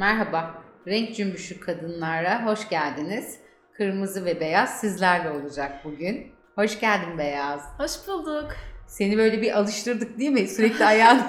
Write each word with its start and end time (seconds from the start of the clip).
Merhaba, 0.00 0.54
renk 0.86 1.16
cümbüşü 1.16 1.60
kadınlara 1.60 2.46
hoş 2.46 2.68
geldiniz. 2.68 3.38
Kırmızı 3.76 4.24
ve 4.24 4.40
beyaz 4.40 4.80
sizlerle 4.80 5.30
olacak 5.30 5.84
bugün. 5.84 6.26
Hoş 6.54 6.80
geldin 6.80 7.18
Beyaz. 7.18 7.60
Hoş 7.78 7.90
bulduk. 8.08 8.56
Seni 8.86 9.18
böyle 9.18 9.42
bir 9.42 9.58
alıştırdık 9.58 10.18
değil 10.18 10.30
mi? 10.30 10.48
Sürekli 10.48 10.84
ayağın 10.84 11.20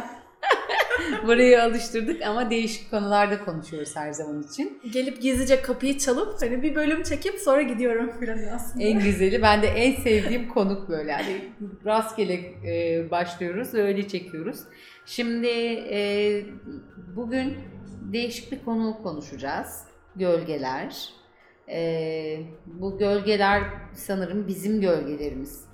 buraya 1.28 1.64
alıştırdık 1.64 2.22
ama 2.22 2.50
değişik 2.50 2.92
konularda 2.92 3.46
konuşuyoruz 3.46 3.96
her 3.96 4.12
zaman 4.12 4.44
için. 4.44 4.82
Gelip 4.94 5.22
gizlice 5.22 5.62
kapıyı 5.62 5.98
çalıp 5.98 6.42
hani 6.42 6.64
bir 6.64 6.76
bölüm 6.76 7.04
çekip 7.04 7.40
sonra 7.40 7.62
gidiyorum 7.62 8.12
falan 8.20 8.44
aslında. 8.56 8.84
En 8.84 9.00
güzeli, 9.00 9.42
ben 9.42 9.62
de 9.62 9.68
en 9.68 10.02
sevdiğim 10.02 10.48
konuk 10.50 10.90
böyle. 10.90 11.14
Hani 11.14 11.52
rastgele 11.86 12.34
e, 12.66 13.12
başlıyoruz 13.12 13.74
ve 13.74 13.84
öyle 13.84 14.08
çekiyoruz. 14.08 14.60
Şimdi 15.06 15.48
e, 15.90 16.42
bugün 17.16 17.58
değişik 18.02 18.52
bir 18.52 18.66
konu 18.66 18.98
konuşacağız. 19.04 19.88
Gölgeler. 20.16 21.10
E, 21.70 22.40
bu 22.66 22.98
gölgeler 22.98 23.64
sanırım 23.94 24.48
bizim 24.48 24.82
gölgelerimiz. 24.82 25.66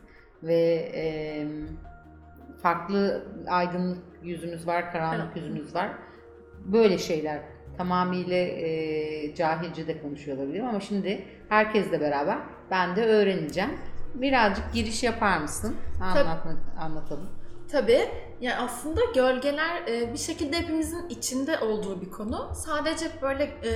Ve 0.43 0.91
e, 0.95 1.47
farklı 2.61 3.27
aydınlık 3.47 4.03
yüzümüz 4.23 4.67
var, 4.67 4.91
karanlık 4.91 5.25
Evet. 5.25 5.37
yüzümüz 5.37 5.75
var. 5.75 5.91
Böyle 6.65 6.97
şeyler 6.97 7.41
tamamıyla 7.77 8.37
e, 8.37 9.35
cahilce 9.35 9.87
de 9.87 10.01
konuşuyor 10.01 10.37
olabilirim 10.37 10.65
ama 10.65 10.79
şimdi 10.79 11.25
herkesle 11.49 12.01
beraber 12.01 12.37
ben 12.71 12.95
de 12.95 13.05
öğreneceğim. 13.05 13.71
Birazcık 14.15 14.73
giriş 14.73 15.03
yapar 15.03 15.37
mısın? 15.37 15.75
Anlatma, 16.01 16.51
anlatalım. 16.79 17.29
Tabii. 17.71 18.09
Yani 18.41 18.55
aslında 18.55 19.01
gölgeler 19.15 19.87
e, 19.87 20.13
bir 20.13 20.17
şekilde 20.17 20.57
hepimizin 20.57 21.09
içinde 21.09 21.59
olduğu 21.59 22.01
bir 22.01 22.09
konu. 22.11 22.51
Sadece 22.55 23.05
böyle 23.21 23.43
e, 23.43 23.71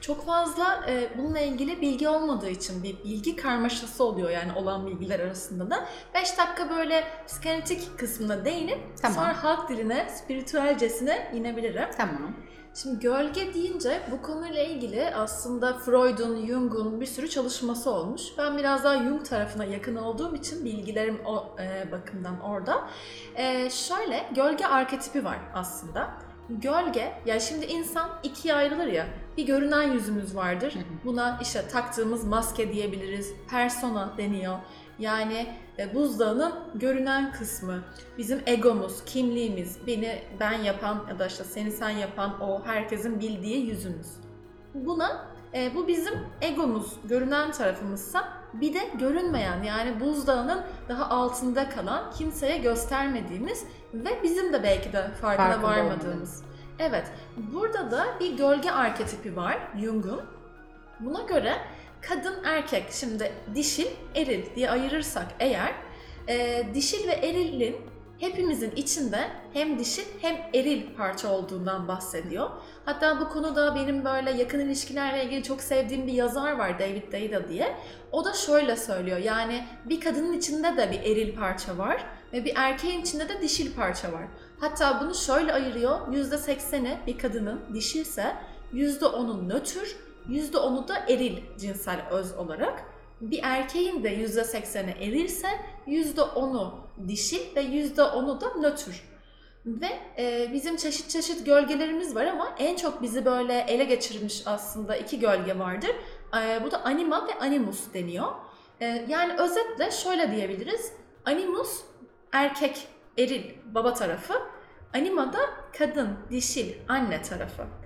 çok 0.00 0.26
fazla 0.26 0.84
e, 0.88 1.08
bununla 1.18 1.40
ilgili 1.40 1.80
bilgi 1.80 2.08
olmadığı 2.08 2.48
için 2.48 2.82
bir 2.82 3.04
bilgi 3.04 3.36
karmaşası 3.36 4.04
oluyor 4.04 4.30
yani 4.30 4.52
olan 4.52 4.86
bilgiler 4.86 5.20
arasında 5.20 5.70
da. 5.70 5.88
5 6.14 6.38
dakika 6.38 6.70
böyle 6.70 7.04
psikanalitik 7.26 7.98
kısmına 7.98 8.44
değinip 8.44 8.78
Tamam. 9.02 9.16
sonra 9.16 9.44
halk 9.44 9.68
diline, 9.68 10.08
spiritüelcesine 10.08 11.30
inebilirim. 11.34 11.88
Tamam. 11.96 12.36
Şimdi 12.74 13.00
gölge 13.00 13.54
deyince 13.54 14.02
bu 14.10 14.22
konuyla 14.22 14.62
ilgili 14.62 15.14
aslında 15.14 15.78
Freud'un, 15.78 16.46
Jung'un 16.46 17.00
bir 17.00 17.06
sürü 17.06 17.28
çalışması 17.28 17.90
olmuş. 17.90 18.22
Ben 18.38 18.58
biraz 18.58 18.84
daha 18.84 19.04
Jung 19.04 19.24
tarafına 19.24 19.64
yakın 19.64 19.96
olduğum 19.96 20.34
için 20.36 20.64
bilgilerim 20.64 21.20
o 21.26 21.56
e, 21.60 21.92
bakımdan 21.92 22.40
orada. 22.40 22.88
E, 23.36 23.70
şöyle, 23.70 24.26
gölge 24.34 24.66
arketipi 24.66 25.24
var 25.24 25.38
aslında. 25.54 26.10
Gölge, 26.50 27.12
ya 27.26 27.40
şimdi 27.40 27.66
insan 27.66 28.10
ikiye 28.22 28.54
ayrılır 28.54 28.86
ya. 28.86 29.06
Bir 29.36 29.46
görünen 29.46 29.92
yüzümüz 29.92 30.36
vardır. 30.36 30.74
Buna 31.04 31.38
işte 31.42 31.68
taktığımız 31.68 32.24
maske 32.24 32.72
diyebiliriz. 32.72 33.32
Persona 33.50 34.14
deniyor. 34.18 34.58
Yani 35.02 35.46
e, 35.78 35.94
buzdağının 35.94 36.52
görünen 36.74 37.32
kısmı, 37.32 37.82
bizim 38.18 38.42
egomuz, 38.46 39.04
kimliğimiz, 39.04 39.86
beni 39.86 40.22
ben 40.40 40.52
yapan 40.52 41.06
ya 41.08 41.18
da 41.18 41.26
işte 41.26 41.44
seni 41.44 41.70
sen 41.70 41.90
yapan 41.90 42.40
o 42.40 42.64
herkesin 42.64 43.20
bildiği 43.20 43.66
yüzümüz. 43.66 44.06
Buna 44.74 45.26
e, 45.54 45.74
bu 45.74 45.88
bizim 45.88 46.14
egomuz, 46.40 46.92
görünen 47.04 47.52
tarafımızsa 47.52 48.28
bir 48.52 48.74
de 48.74 48.90
görünmeyen 48.98 49.62
yani 49.62 50.00
buzdağının 50.00 50.62
daha 50.88 51.08
altında 51.08 51.68
kalan, 51.68 52.10
kimseye 52.10 52.58
göstermediğimiz 52.58 53.64
ve 53.94 54.22
bizim 54.22 54.52
de 54.52 54.62
belki 54.62 54.92
de 54.92 55.08
farkına 55.08 55.46
Farkında 55.46 55.68
varmadığımız. 55.68 56.42
Evet, 56.78 57.04
burada 57.36 57.90
da 57.90 58.06
bir 58.20 58.36
gölge 58.36 58.70
arketipi 58.70 59.36
var 59.36 59.58
Jung'un. 59.80 60.20
Buna 61.00 61.22
göre 61.22 61.58
kadın 62.08 62.44
erkek 62.44 62.84
şimdi 62.90 63.32
dişil 63.54 63.86
eril 64.14 64.54
diye 64.56 64.70
ayırırsak 64.70 65.26
eğer 65.40 65.72
e, 66.28 66.66
dişil 66.74 67.08
ve 67.08 67.12
erilin 67.12 67.76
hepimizin 68.18 68.70
içinde 68.76 69.30
hem 69.52 69.78
dişil 69.78 70.04
hem 70.20 70.36
eril 70.54 70.94
parça 70.96 71.32
olduğundan 71.32 71.88
bahsediyor. 71.88 72.50
Hatta 72.84 73.20
bu 73.20 73.28
konuda 73.28 73.74
benim 73.74 74.04
böyle 74.04 74.30
yakın 74.30 74.60
ilişkilerle 74.60 75.24
ilgili 75.24 75.42
çok 75.42 75.60
sevdiğim 75.60 76.06
bir 76.06 76.12
yazar 76.12 76.52
var 76.52 76.78
David 76.78 77.12
Deida 77.12 77.48
diye. 77.48 77.76
O 78.12 78.24
da 78.24 78.32
şöyle 78.32 78.76
söylüyor 78.76 79.18
yani 79.18 79.66
bir 79.84 80.00
kadının 80.00 80.32
içinde 80.32 80.76
de 80.76 80.90
bir 80.90 81.10
eril 81.10 81.36
parça 81.36 81.78
var 81.78 82.04
ve 82.32 82.44
bir 82.44 82.52
erkeğin 82.56 83.00
içinde 83.00 83.28
de 83.28 83.40
dişil 83.40 83.74
parça 83.74 84.12
var. 84.12 84.24
Hatta 84.60 85.00
bunu 85.00 85.14
şöyle 85.14 85.52
ayırıyor. 85.52 86.00
%80'i 86.08 86.98
bir 87.06 87.18
kadının 87.18 87.60
dişilse 87.74 88.36
%10'u 88.74 89.48
nötr, 89.48 89.96
%10'u 90.28 90.88
da 90.88 90.98
eril 91.08 91.36
cinsel 91.58 92.08
öz 92.10 92.36
olarak. 92.36 92.84
Bir 93.20 93.40
erkeğin 93.42 94.04
de 94.04 94.16
%80'i 94.16 95.04
erilse 95.04 95.48
%10'u 95.86 96.74
dişil 97.08 97.56
ve 97.56 97.62
%10'u 97.62 98.40
da 98.40 98.54
nötr. 98.54 99.12
Ve 99.66 99.88
e, 100.18 100.52
bizim 100.52 100.76
çeşit 100.76 101.10
çeşit 101.10 101.46
gölgelerimiz 101.46 102.14
var 102.14 102.26
ama 102.26 102.54
en 102.58 102.76
çok 102.76 103.02
bizi 103.02 103.24
böyle 103.24 103.64
ele 103.68 103.84
geçirmiş 103.84 104.42
aslında 104.46 104.96
iki 104.96 105.20
gölge 105.20 105.58
vardır. 105.58 105.90
E, 106.42 106.64
bu 106.64 106.70
da 106.70 106.84
anima 106.84 107.28
ve 107.28 107.38
animus 107.38 107.94
deniyor. 107.94 108.32
E, 108.80 109.04
yani 109.08 109.32
özetle 109.32 109.90
şöyle 109.90 110.32
diyebiliriz. 110.32 110.92
Animus 111.24 111.80
erkek, 112.32 112.88
eril, 113.18 113.42
baba 113.74 113.94
tarafı. 113.94 114.34
Anima 114.94 115.32
da 115.32 115.38
kadın, 115.78 116.08
dişil, 116.30 116.74
anne 116.88 117.22
tarafı. 117.22 117.81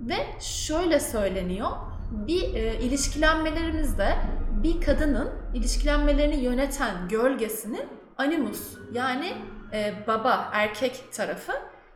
Ve 0.00 0.40
şöyle 0.40 1.00
söyleniyor. 1.00 1.70
Bir 2.10 2.54
e, 2.54 2.78
ilişkilenmelerimizde 2.80 4.14
bir 4.62 4.80
kadının 4.80 5.30
ilişkilenmelerini 5.54 6.36
yöneten 6.36 7.08
gölgesinin 7.08 7.86
animus 8.16 8.74
yani 8.92 9.32
e, 9.72 9.94
baba 10.06 10.50
erkek 10.52 11.12
tarafı 11.12 11.52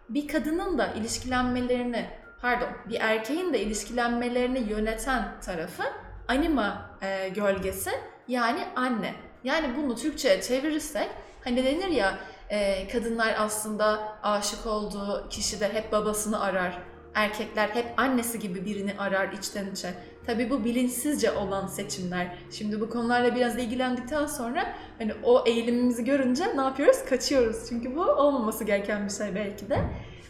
bir 0.08 0.28
kadının 0.28 0.78
da 0.78 0.86
ilişkilenmelerini 0.86 2.06
pardon 2.40 2.68
bir 2.88 3.00
erkeğin 3.00 3.52
de 3.52 3.60
ilişkilenmelerini 3.60 4.58
yöneten 4.58 5.40
tarafı 5.40 5.82
anima 6.28 6.90
e, 7.02 7.28
gölgesi 7.28 7.90
yani 8.28 8.64
anne. 8.76 9.14
Yani 9.44 9.76
bunu 9.76 9.96
Türkçe'ye 9.96 10.42
çevirirsek 10.42 11.10
hani 11.44 11.64
denir 11.64 11.88
ya 11.88 12.18
e, 12.48 12.88
kadınlar 12.88 13.34
aslında 13.38 14.18
aşık 14.22 14.66
olduğu 14.66 15.28
kişide 15.30 15.74
hep 15.74 15.92
babasını 15.92 16.40
arar. 16.40 16.78
Erkekler 17.14 17.68
hep 17.68 17.86
annesi 17.96 18.38
gibi 18.38 18.64
birini 18.64 18.94
arar 18.98 19.32
içten 19.32 19.66
içe. 19.72 19.94
Tabii 20.26 20.50
bu 20.50 20.64
bilinçsizce 20.64 21.32
olan 21.32 21.66
seçimler. 21.66 22.26
Şimdi 22.50 22.80
bu 22.80 22.90
konularla 22.90 23.34
biraz 23.34 23.58
ilgilendikten 23.58 24.26
sonra 24.26 24.74
hani 24.98 25.12
o 25.24 25.44
eğilimimizi 25.46 26.04
görünce 26.04 26.44
ne 26.56 26.60
yapıyoruz? 26.60 27.04
Kaçıyoruz. 27.08 27.68
Çünkü 27.68 27.96
bu 27.96 28.02
olmaması 28.02 28.64
gereken 28.64 29.04
bir 29.04 29.12
şey 29.12 29.34
belki 29.34 29.70
de. 29.70 29.78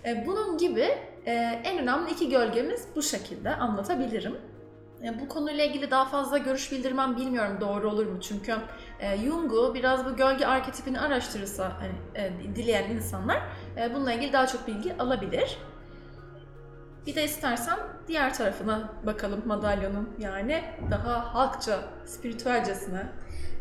E, 0.04 0.26
bunun 0.26 0.58
gibi 0.58 0.88
e, 1.26 1.32
en 1.64 1.78
önemli 1.78 2.10
iki 2.10 2.28
gölgemiz 2.28 2.86
bu 2.96 3.02
şekilde 3.02 3.56
anlatabilirim. 3.56 4.36
E, 5.04 5.20
bu 5.20 5.28
konuyla 5.28 5.64
ilgili 5.64 5.90
daha 5.90 6.04
fazla 6.04 6.38
görüş 6.38 6.72
bildirmem 6.72 7.16
bilmiyorum 7.16 7.58
doğru 7.60 7.90
olur 7.90 8.06
mu? 8.06 8.20
Çünkü 8.20 8.54
Jung'u 9.24 9.74
biraz 9.74 10.04
bu 10.04 10.16
gölge 10.16 10.46
arketipini 10.46 11.00
araştırırsa 11.00 11.72
hani, 11.80 12.56
dileyen 12.56 12.90
insanlar 12.90 13.42
bununla 13.94 14.12
ilgili 14.12 14.32
daha 14.32 14.46
çok 14.46 14.66
bilgi 14.66 14.96
alabilir. 14.98 15.58
Bir 17.06 17.14
de 17.14 17.24
istersen 17.24 17.78
diğer 18.08 18.34
tarafına 18.34 18.92
bakalım 19.06 19.42
madalyonun 19.46 20.08
yani 20.18 20.62
daha 20.90 21.34
halkça, 21.34 21.80
spiritüelcesine. 22.06 23.06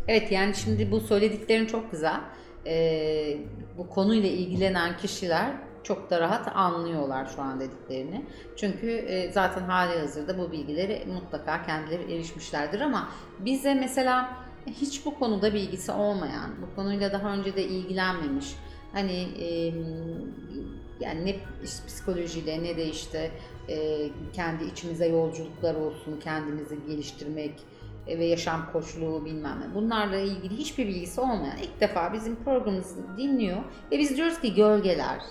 Evet 0.07 0.31
yani 0.31 0.55
şimdi 0.55 0.91
bu 0.91 0.99
söylediklerin 0.99 1.65
çok 1.65 1.91
güzel. 1.91 2.21
Ee, 2.65 3.37
bu 3.77 3.89
konuyla 3.89 4.29
ilgilenen 4.29 4.97
kişiler 4.97 5.51
çok 5.83 6.09
da 6.09 6.19
rahat 6.19 6.55
anlıyorlar 6.55 7.27
şu 7.35 7.41
an 7.41 7.59
dediklerini. 7.59 8.25
Çünkü 8.57 8.89
e, 8.91 9.31
zaten 9.31 9.63
hali 9.63 9.99
hazırda 9.99 10.37
bu 10.37 10.51
bilgileri 10.51 11.05
mutlaka 11.13 11.63
kendileri 11.63 12.13
erişmişlerdir 12.13 12.81
ama 12.81 13.09
bize 13.39 13.73
mesela 13.73 14.29
hiç 14.67 15.05
bu 15.05 15.19
konuda 15.19 15.53
bilgisi 15.53 15.91
olmayan, 15.91 16.49
bu 16.61 16.75
konuyla 16.75 17.11
daha 17.11 17.33
önce 17.33 17.55
de 17.55 17.63
ilgilenmemiş, 17.63 18.55
hani 18.93 19.21
e, 19.21 19.73
yani 21.01 21.25
ne 21.25 21.35
işte 21.63 21.87
psikolojiyle 21.87 22.63
ne 22.63 22.77
de 22.77 22.85
işte 22.85 23.31
e, 23.69 24.07
kendi 24.33 24.63
içimize 24.63 25.07
yolculuklar 25.07 25.75
olsun, 25.75 26.19
kendimizi 26.23 26.77
geliştirmek, 26.87 27.53
e, 28.07 28.19
ve 28.19 28.25
yaşam 28.25 28.71
koçluğu 28.73 29.25
bilmem 29.25 29.57
ne. 29.61 29.75
Bunlarla 29.75 30.17
ilgili 30.17 30.57
hiçbir 30.57 30.87
bilgisi 30.87 31.21
olmayan 31.21 31.57
ilk 31.57 31.81
defa 31.81 32.13
bizim 32.13 32.35
programımızı 32.43 33.17
dinliyor 33.17 33.57
ve 33.91 33.99
biz 33.99 34.17
diyoruz 34.17 34.41
ki 34.41 34.53
gölgeler. 34.53 35.21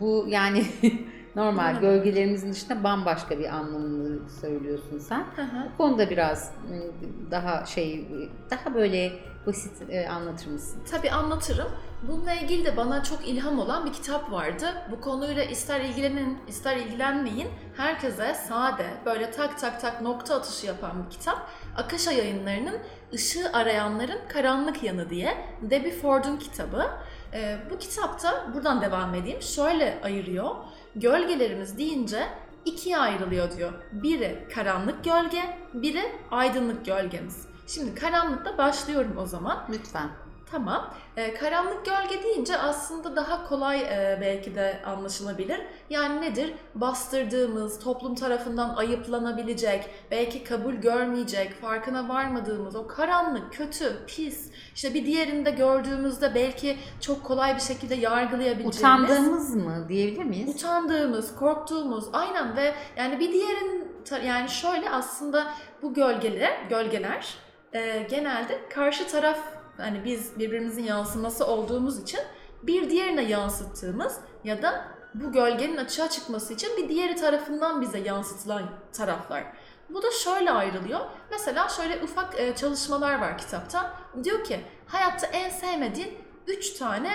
Bu 0.00 0.26
yani 0.28 0.64
normal 1.36 1.80
gölgelerimizin 1.80 2.52
dışında 2.52 2.84
bambaşka 2.84 3.38
bir 3.38 3.54
anlamını 3.54 4.30
söylüyorsun 4.40 4.98
sen. 4.98 5.24
Hı 5.36 5.42
hı. 5.42 5.68
Bu 5.72 5.76
konuda 5.76 6.10
biraz 6.10 6.54
ım, 6.70 6.82
daha 7.30 7.66
şey 7.66 8.08
daha 8.50 8.74
böyle 8.74 9.12
basit 9.46 9.90
e, 9.90 10.08
anlatır 10.08 10.50
mısın? 10.50 10.82
Tabii 10.90 11.10
anlatırım. 11.10 11.68
Bununla 12.08 12.34
ilgili 12.34 12.64
de 12.64 12.76
bana 12.76 13.02
çok 13.02 13.28
ilham 13.28 13.58
olan 13.58 13.86
bir 13.86 13.92
kitap 13.92 14.32
vardı. 14.32 14.74
Bu 14.90 15.00
konuyla 15.00 15.44
ister 15.44 15.80
ilgilenin, 15.80 16.38
ister 16.48 16.76
ilgilenmeyin. 16.76 17.48
Herkese 17.76 18.34
sade, 18.34 18.86
böyle 19.06 19.30
tak 19.30 19.60
tak 19.60 19.80
tak 19.80 20.02
nokta 20.02 20.34
atışı 20.34 20.66
yapan 20.66 21.04
bir 21.04 21.10
kitap. 21.10 21.48
Akasha 21.76 22.12
yayınlarının 22.12 22.78
Işığı 23.12 23.50
Arayanların 23.52 24.18
Karanlık 24.28 24.82
Yanı 24.82 25.10
diye 25.10 25.46
Debbie 25.62 25.90
Ford'un 25.90 26.36
kitabı. 26.36 26.90
Ee, 27.34 27.58
bu 27.70 27.78
kitapta, 27.78 28.46
buradan 28.54 28.80
devam 28.82 29.14
edeyim, 29.14 29.42
şöyle 29.42 29.98
ayırıyor. 30.02 30.50
Gölgelerimiz 30.96 31.78
deyince 31.78 32.28
ikiye 32.64 32.98
ayrılıyor 32.98 33.56
diyor. 33.56 33.72
Biri 33.92 34.48
karanlık 34.54 35.04
gölge, 35.04 35.58
biri 35.74 36.02
aydınlık 36.30 36.86
gölgemiz. 36.86 37.51
Şimdi 37.66 37.94
karanlıkta 37.94 38.58
başlıyorum 38.58 39.18
o 39.18 39.26
zaman. 39.26 39.64
Lütfen. 39.70 40.08
Tamam. 40.52 40.94
Ee, 41.16 41.34
karanlık 41.34 41.86
gölge 41.86 42.22
deyince 42.22 42.58
aslında 42.58 43.16
daha 43.16 43.48
kolay 43.48 43.80
e, 43.80 44.18
belki 44.20 44.54
de 44.54 44.82
anlaşılabilir. 44.86 45.60
Yani 45.90 46.20
nedir? 46.20 46.54
Bastırdığımız, 46.74 47.78
toplum 47.78 48.14
tarafından 48.14 48.76
ayıplanabilecek, 48.76 49.90
belki 50.10 50.44
kabul 50.44 50.74
görmeyecek, 50.74 51.60
farkına 51.60 52.08
varmadığımız 52.08 52.76
o 52.76 52.86
karanlık, 52.86 53.52
kötü, 53.52 54.06
pis, 54.06 54.50
işte 54.74 54.94
bir 54.94 55.06
diğerinde 55.06 55.50
gördüğümüzde 55.50 56.34
belki 56.34 56.76
çok 57.00 57.24
kolay 57.24 57.56
bir 57.56 57.60
şekilde 57.60 57.94
yargılayabileceğimiz. 57.94 59.10
Utandığımız 59.10 59.54
mı 59.54 59.86
diyebilir 59.88 60.24
miyiz? 60.24 60.56
Utandığımız, 60.56 61.34
korktuğumuz, 61.36 62.04
aynen 62.12 62.56
ve 62.56 62.74
yani 62.96 63.20
bir 63.20 63.32
diğerin 63.32 63.92
yani 64.26 64.48
şöyle 64.48 64.90
aslında 64.90 65.46
bu 65.82 65.94
gölgeler, 65.94 66.52
gölgeler 66.70 67.36
e, 67.72 68.06
genelde 68.10 68.68
karşı 68.68 69.08
taraf 69.08 69.38
hani 69.76 70.04
biz 70.04 70.38
birbirimizin 70.38 70.84
yansıması 70.84 71.46
olduğumuz 71.46 72.02
için 72.02 72.20
bir 72.62 72.90
diğerine 72.90 73.22
yansıttığımız 73.22 74.18
ya 74.44 74.62
da 74.62 74.84
bu 75.14 75.32
gölgenin 75.32 75.76
açığa 75.76 76.10
çıkması 76.10 76.54
için 76.54 76.76
bir 76.76 76.88
diğeri 76.88 77.14
tarafından 77.14 77.80
bize 77.80 77.98
yansıtılan 77.98 78.62
taraflar. 78.92 79.44
Bu 79.88 80.02
da 80.02 80.10
şöyle 80.10 80.50
ayrılıyor. 80.50 81.00
Mesela 81.30 81.68
şöyle 81.68 82.02
ufak 82.02 82.40
e, 82.40 82.54
çalışmalar 82.54 83.20
var 83.20 83.38
kitapta. 83.38 83.94
Diyor 84.24 84.44
ki 84.44 84.60
hayatta 84.86 85.26
en 85.26 85.50
sevmediğin 85.50 86.18
3 86.46 86.72
tane 86.72 87.10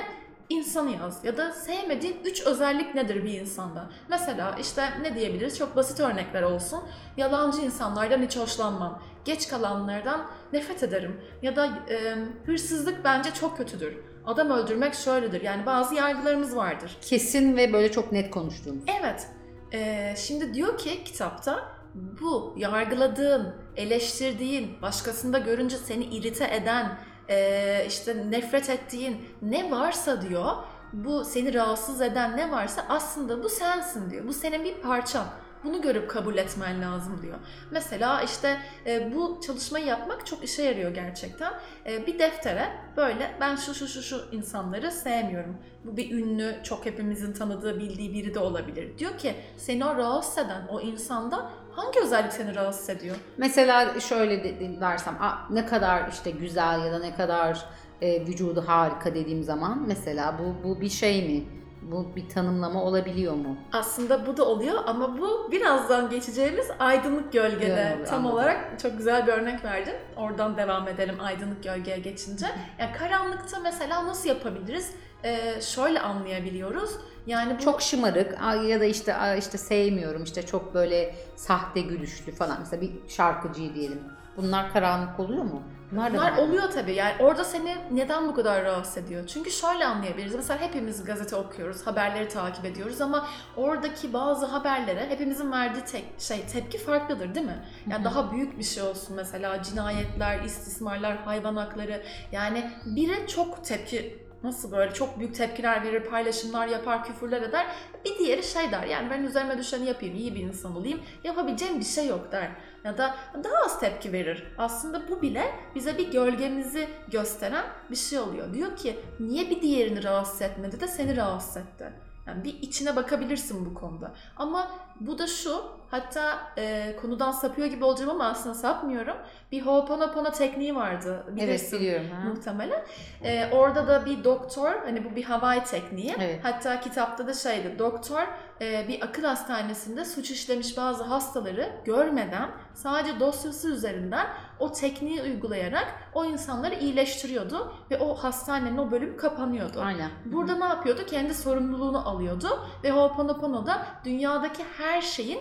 insanı 0.50 0.92
yaz 0.92 1.26
ya 1.26 1.38
da 1.38 1.52
sevmediğin 1.52 2.18
3 2.26 2.42
özellik 2.42 2.96
nedir 2.96 3.24
bir 3.24 3.42
insanda? 3.42 3.90
Mesela 4.10 4.56
işte 4.62 4.90
ne 5.02 5.16
diyebiliriz? 5.16 5.58
Çok 5.58 5.76
basit 5.76 6.00
örnekler 6.00 6.42
olsun. 6.42 6.80
Yalancı 7.18 7.62
insanlardan 7.62 8.22
hiç 8.22 8.38
hoşlanmam. 8.38 9.02
Geç 9.26 9.48
kalanlardan 9.48 10.28
nefret 10.54 10.84
ederim. 10.84 11.22
Ya 11.42 11.56
da 11.56 11.66
e, 11.66 12.16
hırsızlık 12.46 13.04
bence 13.04 13.34
çok 13.34 13.58
kötüdür. 13.58 13.98
Adam 14.26 14.50
öldürmek 14.50 14.94
şöyledir. 14.94 15.42
Yani 15.42 15.66
bazı 15.66 15.96
yargılarımız 15.96 16.56
vardır. 16.56 16.98
Kesin 17.02 17.58
ve 17.58 17.74
böyle 17.74 17.92
çok 17.92 18.12
net 18.12 18.32
konuştuğumuz. 18.32 18.84
Evet. 19.00 19.28
Ee, 19.74 20.16
şimdi 20.18 20.54
diyor 20.54 20.78
ki 20.78 21.04
kitapta 21.04 21.78
bu 22.22 22.56
yargıladığın, 22.58 23.56
eleştirdiğin, 23.76 24.82
başkasında 24.82 25.38
görünce 25.38 25.78
seni 25.78 26.04
irite 26.04 26.56
eden, 26.56 27.00
ee, 27.30 27.86
işte 27.88 28.32
nefret 28.32 28.70
ettiğin 28.70 29.18
ne 29.42 29.72
varsa 29.72 30.22
diyor, 30.22 30.52
bu 30.94 31.26
seni 31.26 31.54
rahatsız 31.54 32.02
eden 32.02 32.38
ne 32.38 32.52
varsa 32.52 32.86
aslında 32.90 33.44
bu 33.44 33.50
sensin 33.50 34.10
diyor. 34.10 34.28
Bu 34.28 34.34
senin 34.34 34.64
bir 34.64 34.74
parçan. 34.74 35.26
Bunu 35.64 35.82
görüp 35.82 36.10
kabul 36.10 36.38
etmen 36.38 36.82
lazım 36.82 37.22
diyor. 37.22 37.38
Mesela 37.72 38.22
işte 38.22 38.58
e, 38.86 39.14
bu 39.14 39.40
çalışmayı 39.46 39.86
yapmak 39.86 40.26
çok 40.26 40.44
işe 40.44 40.64
yarıyor 40.64 40.92
gerçekten. 40.92 41.54
E, 41.86 42.08
bir 42.08 42.20
deftere 42.20 42.68
böyle 42.98 43.36
ben 43.42 43.56
şu 43.56 43.74
şu 43.74 43.88
şu 43.88 44.02
şu 44.02 44.22
insanları 44.32 44.92
sevmiyorum. 44.92 45.58
Bu 45.86 45.98
bir 45.98 46.12
ünlü, 46.12 46.56
çok 46.64 46.86
hepimizin 46.86 47.34
tanıdığı, 47.34 47.80
bildiği 47.80 48.14
biri 48.14 48.34
de 48.34 48.40
olabilir. 48.40 48.98
Diyor 48.98 49.18
ki 49.18 49.36
seni 49.58 49.86
o 49.86 49.96
rahatsız 49.96 50.38
eden 50.38 50.68
o 50.68 50.82
insanda 50.82 51.52
hangi 51.78 52.00
özellik 52.00 52.34
seni 52.34 52.56
rahatsız 52.56 52.90
ediyor? 52.90 53.16
Mesela 53.38 54.00
şöyle 54.00 54.44
de- 54.44 54.60
de- 54.60 54.82
dersem 54.82 55.16
"Aa, 55.22 55.34
ne 55.50 55.66
kadar 55.66 56.08
işte 56.12 56.32
güzel 56.32 56.86
ya 56.86 56.92
da 56.92 57.00
ne 57.00 57.16
kadar 57.16 57.66
e, 58.02 58.22
vücudu 58.28 58.64
harika 58.68 59.16
dediğim 59.16 59.44
zaman 59.44 59.84
mesela 59.88 60.36
bu 60.40 60.64
bu 60.68 60.82
bir 60.82 60.90
şey 60.90 61.28
mi? 61.28 61.44
Bu 61.92 62.16
bir 62.16 62.30
tanımlama 62.30 62.84
olabiliyor 62.84 63.34
mu? 63.34 63.58
Aslında 63.74 64.26
bu 64.28 64.38
da 64.38 64.46
oluyor 64.46 64.76
ama 64.86 65.18
bu 65.18 65.52
birazdan 65.52 66.10
geçeceğimiz 66.10 66.68
aydınlık 66.80 67.34
gölgede. 67.34 67.66
Gölge, 67.96 68.04
Tam 68.06 68.20
anladım. 68.20 68.36
olarak 68.36 68.80
çok 68.80 68.98
güzel 68.98 69.28
bir 69.28 69.32
örnek 69.34 69.64
verdin. 69.64 69.94
Oradan 70.16 70.58
devam 70.58 70.88
edelim 70.88 71.16
aydınlık 71.20 71.64
gölgeye 71.64 72.00
geçince. 72.00 72.46
Yani 72.80 72.92
karanlıkta 72.94 73.60
mesela 73.60 74.08
nasıl 74.08 74.30
yapabiliriz? 74.30 74.92
Ee, 75.24 75.62
şöyle 75.62 76.00
anlayabiliyoruz. 76.00 76.92
Yani 77.28 77.56
bu 77.60 77.64
Çok 77.64 77.82
şımarık 77.82 78.38
ya 78.68 78.80
da 78.80 78.86
işte 78.86 79.16
işte 79.38 79.58
sevmiyorum 79.58 80.24
işte 80.24 80.46
çok 80.46 80.74
böyle 80.74 81.16
sahte 81.36 81.82
gülüşlü 81.82 82.32
falan 82.32 82.58
mesela 82.60 82.82
bir 82.82 82.92
şarkıcıyı 83.08 83.74
diyelim. 83.76 84.00
Bunlar 84.38 84.74
karanlık 84.74 85.20
oluyor 85.20 85.44
mu? 85.44 85.64
Bunlar, 85.92 86.14
da 86.14 86.18
Bunlar 86.18 86.32
var. 86.32 86.38
oluyor 86.38 86.72
tabii. 86.72 86.94
Yani 86.94 87.14
orada 87.20 87.44
seni 87.44 87.78
neden 87.92 88.28
bu 88.28 88.36
kadar 88.36 88.64
rahatsız 88.64 88.98
ediyor? 88.98 89.28
Çünkü 89.28 89.52
şöyle 89.52 89.86
anlayabiliriz. 89.86 90.36
Mesela 90.36 90.62
hepimiz 90.62 91.04
gazete 91.04 91.36
okuyoruz, 91.36 91.88
haberleri 91.88 92.28
takip 92.28 92.66
ediyoruz 92.66 93.02
ama 93.02 93.28
oradaki 93.56 94.14
bazı 94.14 94.46
haberlere 94.46 95.10
hepimizin 95.10 95.52
verdiği 95.52 95.86
tek 95.86 96.06
şey 96.20 96.46
tepki 96.46 96.78
farklıdır 96.78 97.36
değil 97.36 97.46
mi? 97.46 97.66
Yani 97.90 98.06
Hı 98.06 98.10
hı. 98.10 98.14
daha 98.14 98.32
büyük 98.32 98.60
bir 98.60 98.64
şey 98.64 98.84
olsun 98.84 99.16
mesela 99.16 99.64
cinayetler, 99.64 100.44
istismarlar, 100.44 101.18
hayvan 101.18 101.56
hakları. 101.56 102.04
Yani 102.32 102.72
biri 102.86 103.28
çok 103.28 103.66
tepki 103.66 104.27
nasıl 104.44 104.72
böyle 104.72 104.94
çok 104.94 105.20
büyük 105.20 105.36
tepkiler 105.36 105.84
verir, 105.84 106.04
paylaşımlar 106.04 106.68
yapar, 106.68 107.04
küfürler 107.04 107.42
eder. 107.42 107.68
Bir 108.06 108.20
diğeri 108.20 108.44
şey 108.44 108.72
der 108.72 108.84
yani 108.84 109.10
ben 109.10 109.24
üzerime 109.24 109.58
düşeni 109.58 109.88
yapayım, 109.88 110.16
iyi 110.16 110.36
bir 110.36 110.40
insan 110.40 110.76
olayım, 110.76 111.00
yapabileceğim 111.24 111.80
bir 111.80 111.86
şey 111.86 112.08
yok 112.08 112.32
der. 112.32 112.52
Ya 112.84 112.98
da 112.98 113.16
daha 113.44 113.66
az 113.66 113.80
tepki 113.80 114.14
verir. 114.14 114.44
Aslında 114.58 115.10
bu 115.10 115.22
bile 115.22 115.56
bize 115.76 115.98
bir 115.98 116.12
gölgemizi 116.12 116.88
gösteren 117.12 117.66
bir 117.92 117.96
şey 117.96 118.20
oluyor. 118.20 118.54
Diyor 118.54 118.76
ki 118.76 119.00
niye 119.20 119.50
bir 119.50 119.62
diğerini 119.62 120.04
rahatsız 120.04 120.42
etmedi 120.42 120.80
de 120.80 120.88
seni 120.88 121.18
rahatsız 121.18 121.58
etti? 121.58 121.94
Yani 122.28 122.44
bir 122.44 122.62
içine 122.62 122.96
bakabilirsin 122.96 123.66
bu 123.66 123.74
konuda. 123.74 124.14
Ama 124.38 124.72
bu 125.00 125.18
da 125.18 125.28
şu, 125.28 125.64
hatta 125.92 126.40
e, 126.58 126.96
konudan 127.02 127.32
sapıyor 127.32 127.68
gibi 127.68 127.86
olacağım 127.86 128.12
ama 128.12 128.26
aslında 128.26 128.56
sapmıyorum. 128.56 129.18
Bir 129.52 129.62
Ho'oponopono 129.62 130.32
tekniği 130.32 130.76
vardı. 130.76 131.24
Evet 131.28 131.38
Bilirsin 131.38 131.80
biliyorum. 131.80 132.06
Ha. 132.12 132.30
muhtemelen. 132.30 132.82
Ee, 133.24 133.50
orada 133.52 133.88
da 133.88 134.06
bir 134.06 134.24
doktor, 134.24 134.74
hani 134.86 135.06
bu 135.06 135.16
bir 135.16 135.24
Hawaii 135.24 135.64
tekniği. 135.64 136.16
Evet. 136.18 136.40
Hatta 136.44 136.80
kitapta 136.80 137.28
da 137.28 137.34
şeydi, 137.34 137.76
doktor 137.80 138.28
e, 138.62 138.88
bir 138.88 139.02
akıl 139.02 139.24
hastanesinde 139.24 140.06
suç 140.06 140.32
işlemiş 140.32 140.78
bazı 140.78 141.04
hastaları 141.04 141.70
görmeden 141.86 142.50
sadece 142.74 143.20
dosyası 143.20 143.70
üzerinden 143.70 144.28
o 144.60 144.72
tekniği 144.72 145.22
uygulayarak 145.22 145.88
o 146.14 146.26
insanları 146.26 146.76
iyileştiriyordu 146.76 147.74
ve 147.92 147.98
o 147.98 148.16
hastanenin 148.16 148.78
o 148.78 148.92
bölüm 148.92 149.18
kapanıyordu. 149.18 149.82
Aynen. 149.82 150.12
Burada 150.26 150.56
ne 150.56 150.66
yapıyordu? 150.66 151.02
Kendi 151.08 151.34
sorumluluğunu 151.34 152.10
alıyordu 152.10 152.60
ve 152.84 152.92
Ho'oponopono'da 152.92 153.86
dünyadaki 154.06 154.64
her 154.78 155.02
şeyin 155.02 155.40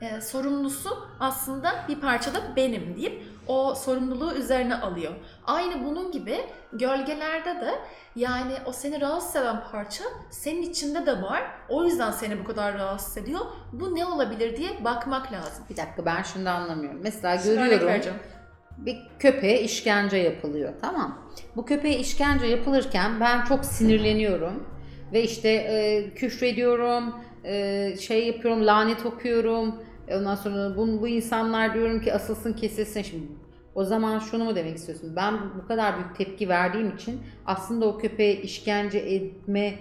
e, 0.00 0.20
sorumlusu 0.20 0.90
aslında 1.20 1.84
bir 1.88 2.00
parçada 2.00 2.38
benim 2.56 2.96
deyip 2.96 3.22
o 3.46 3.74
sorumluluğu 3.74 4.34
üzerine 4.34 4.74
alıyor. 4.74 5.12
Aynı 5.46 5.84
bunun 5.84 6.12
gibi 6.12 6.36
gölgelerde 6.72 7.60
de 7.60 7.74
yani 8.16 8.52
o 8.66 8.72
seni 8.72 9.00
rahatsız 9.00 9.36
eden 9.36 9.62
parça 9.72 10.04
senin 10.30 10.62
içinde 10.62 11.06
de 11.06 11.22
var. 11.22 11.42
O 11.68 11.84
yüzden 11.84 12.10
seni 12.10 12.40
bu 12.40 12.44
kadar 12.44 12.74
rahatsız 12.74 13.16
ediyor. 13.16 13.40
Bu 13.72 13.96
ne 13.96 14.06
olabilir 14.06 14.56
diye 14.56 14.84
bakmak 14.84 15.32
lazım. 15.32 15.64
Bir 15.70 15.76
dakika 15.76 16.06
ben 16.06 16.22
şunu 16.22 16.44
da 16.44 16.52
anlamıyorum. 16.52 17.00
Mesela 17.02 17.38
Şimdi 17.38 17.56
görüyorum 17.56 18.16
bir 18.80 18.98
köpeğe 19.18 19.62
işkence 19.62 20.16
yapılıyor 20.16 20.72
tamam. 20.80 21.18
Bu 21.56 21.64
köpeğe 21.64 21.98
işkence 21.98 22.46
yapılırken 22.46 23.20
ben 23.20 23.44
çok 23.44 23.64
sinirleniyorum 23.64 24.66
ve 25.12 25.22
işte 25.22 25.48
e, 25.48 26.10
küfrediyorum, 26.14 27.14
e, 27.44 27.96
şey 28.00 28.26
yapıyorum, 28.26 28.66
lanet 28.66 29.06
okuyorum. 29.06 29.74
Ondan 30.16 30.34
sonra 30.34 30.76
bu, 30.76 31.00
bu 31.00 31.08
insanlar 31.08 31.74
diyorum 31.74 32.00
ki 32.00 32.14
asılsın 32.14 32.52
kesilsin 32.52 33.02
şimdi. 33.02 33.26
O 33.74 33.84
zaman 33.84 34.18
şunu 34.18 34.44
mu 34.44 34.56
demek 34.56 34.76
istiyorsun? 34.76 35.16
Ben 35.16 35.34
bu 35.62 35.68
kadar 35.68 35.96
büyük 35.96 36.16
tepki 36.16 36.48
verdiğim 36.48 36.94
için 36.94 37.20
aslında 37.46 37.86
o 37.86 37.98
köpeğe 37.98 38.42
işkence 38.42 38.98
etme 38.98 39.74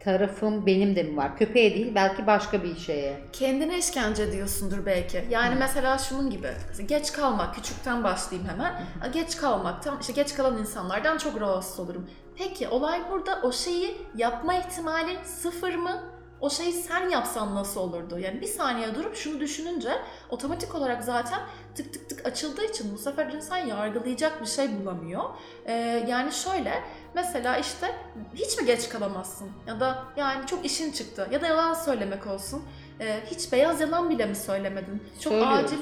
tarafım 0.00 0.66
benim 0.66 0.96
de 0.96 1.02
mi 1.02 1.16
var? 1.16 1.36
Köpeğe 1.36 1.74
değil 1.74 1.92
belki 1.94 2.26
başka 2.26 2.62
bir 2.62 2.76
şeye. 2.76 3.20
Kendine 3.32 3.78
işkence 3.78 4.22
ediyorsundur 4.22 4.86
belki. 4.86 5.24
Yani 5.30 5.54
mesela 5.58 5.98
şunun 5.98 6.30
gibi. 6.30 6.48
Geç 6.86 7.12
kalmak, 7.12 7.54
küçükten 7.54 8.04
başlayayım 8.04 8.50
hemen. 8.50 8.82
Geç 9.12 9.36
kalmaktan, 9.36 9.98
işte 10.00 10.12
geç 10.12 10.34
kalan 10.34 10.58
insanlardan 10.58 11.18
çok 11.18 11.40
rahatsız 11.40 11.80
olurum. 11.80 12.06
Peki 12.36 12.68
olay 12.68 13.00
burada 13.10 13.40
o 13.42 13.52
şeyi 13.52 13.96
yapma 14.16 14.54
ihtimali 14.54 15.16
sıfır 15.24 15.74
mı? 15.74 16.15
O 16.40 16.50
şeyi 16.50 16.72
sen 16.72 17.08
yapsan 17.08 17.54
nasıl 17.54 17.80
olurdu? 17.80 18.18
Yani 18.18 18.40
bir 18.40 18.46
saniye 18.46 18.94
durup 18.94 19.16
şunu 19.16 19.40
düşününce 19.40 19.90
otomatik 20.30 20.74
olarak 20.74 21.04
zaten 21.04 21.40
tık 21.74 21.92
tık 21.92 22.08
tık 22.08 22.26
açıldığı 22.26 22.64
için 22.64 22.94
bu 22.94 22.98
sefer 22.98 23.26
insan 23.32 23.56
yargılayacak 23.56 24.40
bir 24.40 24.46
şey 24.46 24.80
bulamıyor. 24.80 25.24
Ee, 25.66 25.72
yani 26.08 26.32
şöyle 26.32 26.82
mesela 27.14 27.56
işte 27.56 27.94
hiç 28.34 28.58
mi 28.58 28.66
geç 28.66 28.88
kalamazsın? 28.88 29.48
Ya 29.66 29.80
da 29.80 30.04
yani 30.16 30.46
çok 30.46 30.64
işin 30.64 30.92
çıktı 30.92 31.28
ya 31.32 31.40
da 31.40 31.46
yalan 31.46 31.74
söylemek 31.74 32.26
olsun. 32.26 32.62
Ee, 33.00 33.20
hiç 33.26 33.52
beyaz 33.52 33.80
yalan 33.80 34.10
bile 34.10 34.26
mi 34.26 34.36
söylemedin? 34.36 35.02
Çok 35.20 35.32
Söylüyoruz. 35.32 35.64
acil 35.64 35.78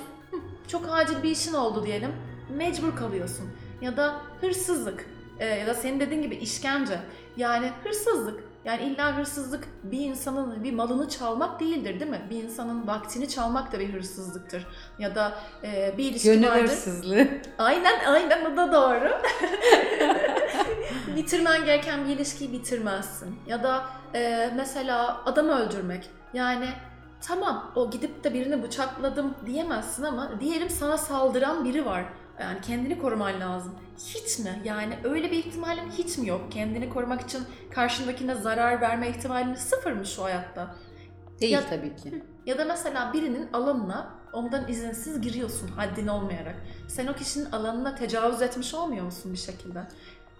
çok 0.68 0.88
acil 0.90 1.22
bir 1.22 1.30
işin 1.30 1.54
oldu 1.54 1.86
diyelim. 1.86 2.12
Mecbur 2.50 2.96
kalıyorsun. 2.96 3.50
Ya 3.80 3.96
da 3.96 4.20
hırsızlık 4.40 5.06
e, 5.38 5.46
ya 5.46 5.66
da 5.66 5.74
senin 5.74 6.00
dediğin 6.00 6.22
gibi 6.22 6.34
işkence. 6.34 6.98
Yani 7.36 7.70
hırsızlık. 7.84 8.43
Yani 8.64 8.82
illa 8.82 9.16
hırsızlık 9.16 9.68
bir 9.82 10.00
insanın 10.00 10.64
bir 10.64 10.72
malını 10.72 11.08
çalmak 11.08 11.60
değildir 11.60 12.00
değil 12.00 12.10
mi? 12.10 12.26
Bir 12.30 12.42
insanın 12.42 12.86
vaktini 12.86 13.28
çalmak 13.28 13.72
da 13.72 13.78
bir 13.78 13.92
hırsızlıktır. 13.92 14.66
Ya 14.98 15.14
da 15.14 15.32
e, 15.62 15.94
bir 15.98 16.04
ilişki 16.04 16.28
Gönül 16.32 16.48
vardır. 16.48 16.62
hırsızlığı. 16.62 17.28
Aynen 17.58 18.04
aynen 18.06 18.44
o 18.52 18.56
da 18.56 18.72
doğru. 18.72 19.10
Bitirmen 21.16 21.64
gereken 21.64 22.04
bir 22.04 22.10
ilişkiyi 22.10 22.52
bitirmezsin. 22.52 23.38
Ya 23.46 23.62
da 23.62 23.84
e, 24.14 24.50
mesela 24.56 25.20
adam 25.26 25.48
öldürmek. 25.48 26.10
Yani 26.34 26.68
tamam 27.20 27.72
o 27.74 27.90
gidip 27.90 28.24
de 28.24 28.34
birini 28.34 28.62
bıçakladım 28.62 29.34
diyemezsin 29.46 30.02
ama 30.02 30.40
diyelim 30.40 30.70
sana 30.70 30.98
saldıran 30.98 31.64
biri 31.64 31.86
var. 31.86 32.04
Yani 32.40 32.60
kendini 32.60 32.98
koruman 32.98 33.40
lazım. 33.40 33.74
Hiç 33.98 34.38
mi? 34.38 34.62
Yani 34.64 34.94
öyle 35.04 35.30
bir 35.30 35.36
ihtimalin 35.36 35.90
hiç 35.98 36.18
mi 36.18 36.28
yok? 36.28 36.52
Kendini 36.52 36.90
korumak 36.90 37.20
için 37.20 37.42
karşındakine 37.70 38.34
zarar 38.34 38.80
verme 38.80 39.08
ihtimalin 39.08 39.54
sıfır 39.54 39.92
mı 39.92 40.06
şu 40.06 40.24
hayatta? 40.24 40.74
Değil 41.40 41.52
Ya- 41.52 41.68
tabii 41.68 41.96
ki. 41.96 42.22
Ya 42.46 42.58
da 42.58 42.64
mesela 42.64 43.12
birinin 43.12 43.48
alanına 43.52 44.14
ondan 44.32 44.68
izinsiz 44.68 45.20
giriyorsun 45.20 45.68
haddin 45.68 46.06
olmayarak. 46.06 46.54
Sen 46.88 47.06
o 47.06 47.14
kişinin 47.14 47.50
alanına 47.50 47.94
tecavüz 47.94 48.42
etmiş 48.42 48.74
olmuyor 48.74 49.04
musun 49.04 49.32
bir 49.32 49.38
şekilde? 49.38 49.82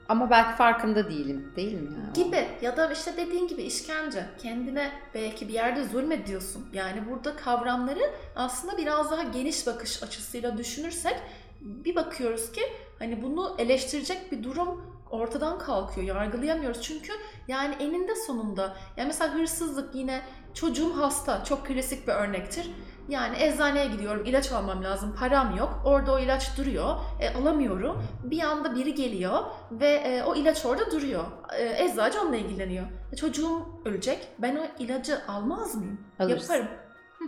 Ama 0.09 0.31
belki 0.31 0.57
farkında 0.57 1.09
değilim. 1.11 1.53
Değil 1.57 1.73
mi? 1.81 1.89
ya? 1.95 2.25
Gibi 2.25 2.49
ya 2.63 2.77
da 2.77 2.93
işte 2.93 3.17
dediğin 3.17 3.49
gibi 3.49 3.63
işkence. 3.63 4.27
Kendine 4.43 4.93
belki 5.15 5.49
bir 5.49 5.53
yerde 5.55 5.85
zulmediyorsun. 5.85 6.67
Yani 6.73 7.03
burada 7.11 7.37
kavramları 7.37 8.11
aslında 8.37 8.77
biraz 8.79 9.11
daha 9.11 9.23
geniş 9.23 9.67
bakış 9.67 10.03
açısıyla 10.03 10.59
düşünürsek 10.59 11.17
bir 11.65 11.95
bakıyoruz 11.95 12.53
ki 12.53 12.63
hani 12.99 13.23
bunu 13.23 13.55
eleştirecek 13.59 14.33
bir 14.33 14.43
durum 14.43 14.95
ortadan 15.11 15.59
kalkıyor. 15.59 16.07
Yargılayamıyoruz 16.07 16.83
çünkü 16.83 17.13
yani 17.49 17.75
eninde 17.75 18.15
sonunda 18.15 18.77
yani 18.97 19.07
mesela 19.07 19.35
hırsızlık 19.35 19.95
yine 19.95 20.23
çocuğum 20.55 20.93
hasta 20.97 21.45
çok 21.45 21.67
klasik 21.67 22.09
bir 22.09 22.13
örnektir. 22.13 22.71
Yani 23.09 23.43
eczaneye 23.43 23.87
gidiyorum, 23.87 24.25
ilaç 24.25 24.53
almam 24.53 24.85
lazım, 24.85 25.17
param 25.19 25.57
yok. 25.57 25.83
Orada 25.85 26.13
o 26.13 26.19
ilaç 26.19 26.59
duruyor, 26.59 26.97
e, 27.21 27.35
alamıyorum. 27.35 28.03
Bir 28.25 28.43
anda 28.43 28.75
biri 28.75 28.95
geliyor 28.95 29.39
ve 29.71 29.89
e, 29.89 30.23
o 30.23 30.35
ilaç 30.35 30.67
orada 30.67 30.91
duruyor. 30.91 31.25
E, 31.59 31.85
eczacı 31.85 32.21
onunla 32.21 32.37
ilgileniyor. 32.37 32.87
E, 33.13 33.17
çocuğum 33.17 33.67
ölecek, 33.85 34.29
ben 34.39 34.57
o 34.57 34.83
ilacı 34.83 35.19
almaz 35.29 35.75
mıyım? 35.75 36.01
Alırsın. 36.19 36.55
Yaparım. 36.55 36.77
Hı. 37.19 37.25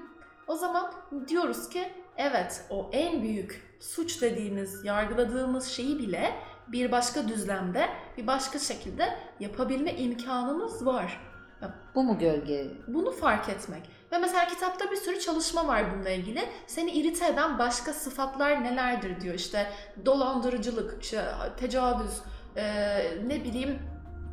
O 0.47 0.55
zaman 0.55 0.93
diyoruz 1.28 1.69
ki 1.69 1.93
evet 2.18 2.64
o 2.70 2.90
en 2.92 3.23
büyük 3.23 3.76
suç 3.80 4.23
dediğimiz, 4.23 4.85
yargıladığımız 4.85 5.66
şeyi 5.66 5.99
bile 5.99 6.35
bir 6.68 6.92
başka 6.92 7.28
düzlemde, 7.28 7.88
bir 8.16 8.26
başka 8.26 8.58
şekilde 8.58 9.18
yapabilme 9.40 9.94
imkanımız 9.94 10.87
var. 10.87 11.20
Bu 11.94 12.02
mu 12.02 12.18
gölge? 12.18 12.66
Bunu 12.88 13.11
fark 13.12 13.49
etmek. 13.49 13.82
Ve 14.12 14.18
mesela 14.18 14.46
kitapta 14.46 14.90
bir 14.90 14.96
sürü 14.96 15.20
çalışma 15.20 15.66
var 15.68 15.94
bununla 15.94 16.11
ilgili. 16.11 16.49
Seni 16.66 16.90
irite 16.90 17.26
eden 17.26 17.58
başka 17.58 17.92
sıfatlar 17.92 18.64
nelerdir 18.64 19.20
diyor. 19.20 19.35
İşte 19.35 19.66
dolandırıcılık, 20.06 21.02
işte 21.02 21.25
tecavüz, 21.56 22.23
eee, 22.56 23.18
ne 23.26 23.44
bileyim 23.44 23.78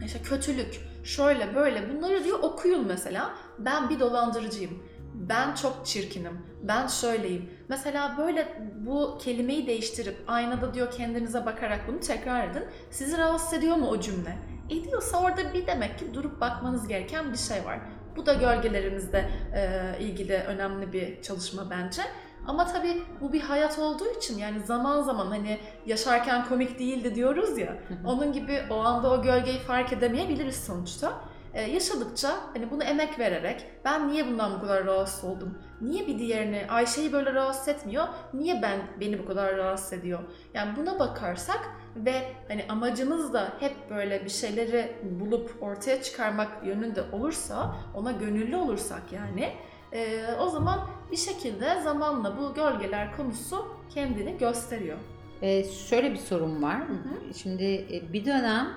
işte 0.06 0.22
kötülük, 0.22 0.80
şöyle 1.04 1.56
böyle 1.56 1.94
bunları 1.94 2.24
diyor 2.24 2.40
okuyun 2.40 2.88
mesela. 2.88 3.34
Ben 3.60 3.90
bir 3.90 4.00
dolandırıcıyım. 4.00 4.84
Ben 5.30 5.56
çok 5.56 5.86
çirkinim. 5.86 6.42
Ben 6.64 6.88
şöyleyim. 6.88 7.50
Mesela 7.70 8.16
böyle 8.18 8.62
bu 8.86 9.18
kelimeyi 9.22 9.68
değiştirip 9.68 10.18
aynada 10.28 10.74
diyor 10.74 10.92
kendinize 10.92 11.46
bakarak 11.46 11.88
bunu 11.88 12.00
tekrar 12.00 12.48
edin. 12.50 12.64
Sizi 12.92 13.18
rahatsız 13.18 13.54
ediyor 13.54 13.76
mu 13.76 13.88
o 13.88 14.00
cümle? 14.00 14.38
Ediyorsa 14.70 15.22
orada 15.22 15.54
bir 15.54 15.68
demek 15.68 16.00
ki 16.00 16.14
durup 16.14 16.42
bakmanız 16.42 16.88
gereken 16.88 17.32
bir 17.32 17.38
şey 17.38 17.66
var. 17.66 17.80
Bu 18.16 18.26
da 18.26 18.34
gölgelerimizle 18.34 19.30
e, 19.54 20.04
ilgili 20.04 20.38
önemli 20.38 20.94
bir 20.94 21.22
çalışma 21.22 21.70
bence. 21.70 22.02
Ama 22.48 22.66
tabii 22.68 23.02
bu 23.22 23.34
bir 23.34 23.42
hayat 23.42 23.80
olduğu 23.80 24.18
için 24.18 24.38
yani 24.38 24.60
zaman 24.60 25.02
zaman 25.02 25.28
hani 25.28 25.60
yaşarken 25.86 26.46
komik 26.46 26.80
değildi 26.80 27.16
diyoruz 27.16 27.58
ya. 27.58 27.78
Onun 28.06 28.34
gibi 28.34 28.64
o 28.70 28.76
anda 28.76 29.12
o 29.12 29.22
gölgeyi 29.22 29.60
fark 29.60 29.94
edemeyebiliriz 29.94 30.56
sonuçta. 30.56 31.14
Ee, 31.54 31.62
yaşadıkça 31.62 32.30
hani 32.54 32.72
bunu 32.72 32.84
emek 32.84 33.20
vererek 33.20 33.66
ben 33.86 34.08
niye 34.08 34.28
bundan 34.28 34.56
bu 34.56 34.62
kadar 34.62 34.86
rahatsız 34.86 35.24
oldum? 35.24 35.58
Niye 35.82 36.08
bir 36.08 36.20
diğerini 36.20 36.66
Ayşe'yi 36.70 37.14
böyle 37.14 37.34
rahatsız 37.34 37.68
etmiyor? 37.68 38.08
Niye 38.34 38.62
ben 38.62 38.80
beni 39.00 39.20
bu 39.20 39.26
kadar 39.26 39.58
rahatsız 39.58 39.94
ediyor? 39.94 40.20
Yani 40.54 40.76
buna 40.78 41.00
bakarsak 41.00 41.70
ve 41.96 42.14
hani 42.48 42.66
amacımız 42.70 43.34
da 43.34 43.54
hep 43.60 43.74
böyle 43.90 44.26
bir 44.26 44.30
şeyleri 44.30 44.96
bulup 45.04 45.58
ortaya 45.62 46.02
çıkarmak 46.02 46.66
yönünde 46.66 47.02
olursa, 47.12 47.76
ona 47.96 48.12
gönüllü 48.12 48.56
olursak 48.56 49.02
yani 49.12 49.54
e, 49.92 50.26
o 50.40 50.50
zaman 50.50 50.80
bir 51.12 51.18
şekilde 51.18 51.82
zamanla 51.82 52.38
bu 52.38 52.54
gölgeler 52.54 53.18
konusu 53.18 53.68
kendini 53.94 54.38
gösteriyor. 54.38 54.98
Ee, 55.42 55.64
şöyle 55.64 56.12
bir 56.12 56.18
sorun 56.18 56.64
var. 56.64 56.80
hı. 56.80 57.34
Şimdi 57.34 57.64
e, 57.64 58.14
bir 58.14 58.26
dönem 58.26 58.68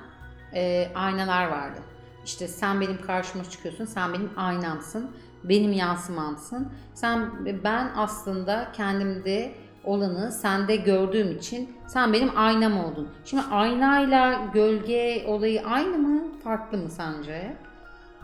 e, 0.54 0.88
aynalar 0.94 1.46
vardı. 1.46 1.78
İşte 2.26 2.48
sen 2.48 2.80
benim 2.80 3.00
karşıma 3.06 3.44
çıkıyorsun, 3.44 3.84
sen 3.84 4.12
benim 4.12 4.30
aynamsın, 4.36 5.10
benim 5.44 5.72
yansımamsın. 5.72 6.72
Sen 6.94 7.30
ben 7.64 7.92
aslında 7.96 8.72
kendimde 8.72 9.54
olanı 9.84 10.32
sende 10.32 10.76
gördüğüm 10.76 11.36
için 11.36 11.76
sen 11.86 12.12
benim 12.12 12.30
aynam 12.36 12.84
oldun. 12.84 13.08
Şimdi 13.24 13.42
aynayla 13.50 14.40
gölge 14.54 15.24
olayı 15.26 15.66
aynı 15.66 15.98
mı, 15.98 16.22
farklı 16.44 16.78
mı 16.78 16.90
sence? 16.90 17.56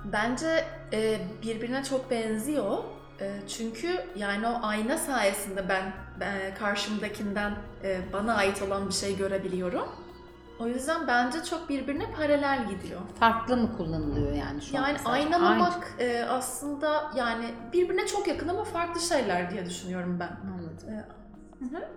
Bence 0.04 0.64
e, 0.92 1.18
birbirine 1.42 1.84
çok 1.84 2.10
benziyor. 2.10 2.78
E, 3.20 3.32
çünkü 3.48 4.04
yani 4.16 4.46
o 4.46 4.58
ayna 4.62 4.98
sayesinde 4.98 5.68
ben, 5.68 5.92
ben 6.20 6.54
karşımdakinden 6.58 7.54
e, 7.84 8.00
bana 8.12 8.34
ait 8.34 8.62
olan 8.62 8.88
bir 8.88 8.94
şey 8.94 9.16
görebiliyorum. 9.16 9.88
O 10.62 10.68
yüzden 10.68 11.06
bence 11.06 11.44
çok 11.44 11.68
birbirine 11.68 12.10
paralel 12.10 12.68
gidiyor. 12.68 13.00
Farklı 13.20 13.56
mı 13.56 13.76
kullanılıyor 13.76 14.32
yani 14.32 14.62
şu 14.62 14.78
an? 14.78 14.82
Yani 14.82 14.92
mesela? 14.92 15.10
aynalamak 15.10 15.94
e, 15.98 16.24
aslında 16.24 17.10
yani 17.16 17.44
birbirine 17.72 18.06
çok 18.06 18.28
yakın 18.28 18.48
ama 18.48 18.64
farklı 18.64 19.00
şeyler 19.00 19.50
diye 19.50 19.66
düşünüyorum 19.66 20.20
ben. 20.20 20.36
Anladım. 20.50 20.88
E, 20.88 21.22
hı 21.64 21.76
hı. 21.76 21.88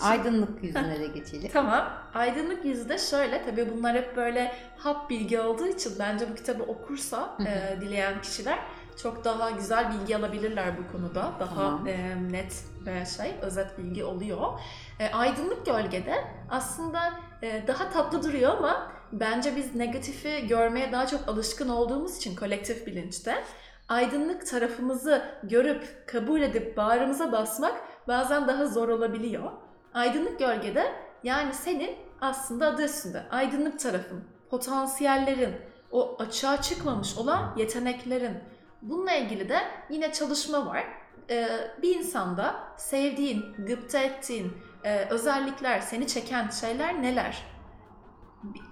Aydınlık 0.00 0.64
yüzlere 0.64 1.06
geçelim. 1.06 1.50
Tamam. 1.52 1.88
Aydınlık 2.14 2.64
yüzü 2.64 2.88
de 2.88 2.98
şöyle. 2.98 3.44
Tabii 3.44 3.70
bunlar 3.76 3.96
hep 3.96 4.16
böyle 4.16 4.54
hap 4.78 5.10
bilgi 5.10 5.40
olduğu 5.40 5.66
için 5.66 5.92
bence 5.98 6.30
bu 6.30 6.34
kitabı 6.34 6.62
okursa 6.62 7.36
e, 7.46 7.80
dileyen 7.80 8.22
kişiler 8.22 8.58
çok 9.02 9.24
daha 9.24 9.50
güzel 9.50 9.92
bilgi 9.92 10.16
alabilirler 10.16 10.74
bu 10.78 10.92
konuda. 10.92 11.32
Daha 11.40 11.54
Tamam. 11.54 11.86
e, 11.86 12.16
net 12.32 12.64
ve 12.86 13.06
şey 13.06 13.34
özet 13.42 13.78
bilgi 13.78 14.04
oluyor. 14.04 14.60
E, 15.00 15.10
aydınlık 15.12 15.66
gölgede 15.66 16.24
aslında 16.50 17.12
daha 17.66 17.90
tatlı 17.90 18.22
duruyor 18.22 18.56
ama 18.58 18.92
bence 19.12 19.56
biz 19.56 19.74
negatifi 19.74 20.46
görmeye 20.46 20.92
daha 20.92 21.06
çok 21.06 21.28
alışkın 21.28 21.68
olduğumuz 21.68 22.16
için 22.16 22.36
kolektif 22.36 22.86
bilinçte 22.86 23.44
aydınlık 23.88 24.46
tarafımızı 24.46 25.24
görüp 25.42 26.06
kabul 26.06 26.42
edip 26.42 26.76
bağrımıza 26.76 27.32
basmak 27.32 27.74
bazen 28.08 28.48
daha 28.48 28.66
zor 28.66 28.88
olabiliyor. 28.88 29.52
Aydınlık 29.94 30.38
gölgede 30.38 30.92
yani 31.22 31.54
senin 31.54 31.96
aslında 32.20 32.66
adı 32.66 32.84
üstünde 32.84 33.22
aydınlık 33.30 33.80
tarafın, 33.80 34.24
potansiyellerin, 34.50 35.54
o 35.90 36.16
açığa 36.18 36.62
çıkmamış 36.62 37.18
olan 37.18 37.54
yeteneklerin. 37.56 38.38
Bununla 38.82 39.12
ilgili 39.12 39.48
de 39.48 39.58
yine 39.90 40.12
çalışma 40.12 40.66
var. 40.66 40.84
Ee, 41.30 41.48
bir 41.82 41.96
insanda 41.96 42.54
sevdiğin, 42.76 43.44
gıpta 43.66 43.98
ettiğin 43.98 44.52
e, 44.84 45.06
özellikler, 45.10 45.80
seni 45.80 46.06
çeken 46.06 46.48
şeyler 46.48 47.02
neler? 47.02 47.42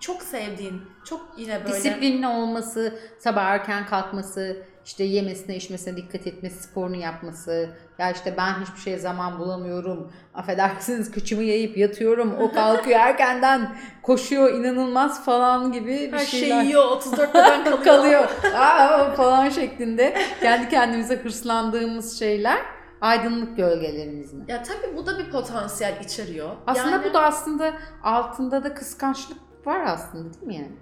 Çok 0.01 0.23
sevdiğin, 0.23 0.83
çok 1.05 1.21
yine 1.37 1.65
böyle... 1.65 1.75
Disiplinli 1.77 2.27
olması, 2.27 2.99
sabah 3.19 3.45
erken 3.45 3.87
kalkması, 3.87 4.57
işte 4.85 5.05
yemesine 5.05 5.57
içmesine 5.57 5.97
dikkat 5.97 6.27
etmesi, 6.27 6.63
sporunu 6.63 6.97
yapması. 6.97 7.71
Ya 7.99 8.11
işte 8.11 8.35
ben 8.37 8.55
hiçbir 8.61 8.81
şeye 8.81 8.99
zaman 8.99 9.39
bulamıyorum. 9.39 10.13
Affedersiniz 10.35 11.11
kıçımı 11.11 11.43
yayıp 11.43 11.77
yatıyorum. 11.77 12.35
O 12.41 12.53
kalkıyor 12.55 13.01
erkenden 13.01 13.77
koşuyor 14.03 14.55
inanılmaz 14.55 15.25
falan 15.25 15.73
gibi 15.73 15.89
bir 15.89 16.13
Her 16.13 16.27
şeyler 16.27 16.61
şey 16.61 16.67
yiyor 16.67 16.85
34 16.85 17.35
beden 17.35 17.65
kalıyor. 17.65 17.85
kalıyor. 17.85 18.29
Aa, 18.55 19.13
falan 19.13 19.49
şeklinde 19.49 20.17
kendi 20.41 20.69
kendimize 20.69 21.17
hırslandığımız 21.17 22.19
şeyler 22.19 22.59
aydınlık 23.03 23.57
gölgelerimiz 23.57 24.33
mi? 24.33 24.45
Ya 24.49 24.63
tabii 24.63 24.97
bu 24.97 25.07
da 25.07 25.19
bir 25.19 25.31
potansiyel 25.31 26.01
içeriyor. 26.05 26.51
Aslında 26.67 26.91
yani, 26.91 27.05
bu 27.11 27.15
da 27.15 27.23
aslında 27.23 27.73
altında 28.03 28.65
da 28.65 28.75
kıskançlık 28.75 29.39
var 29.67 29.81
aslında 29.87 30.35
değil 30.35 30.47
mi 30.47 30.55
yani? 30.55 30.73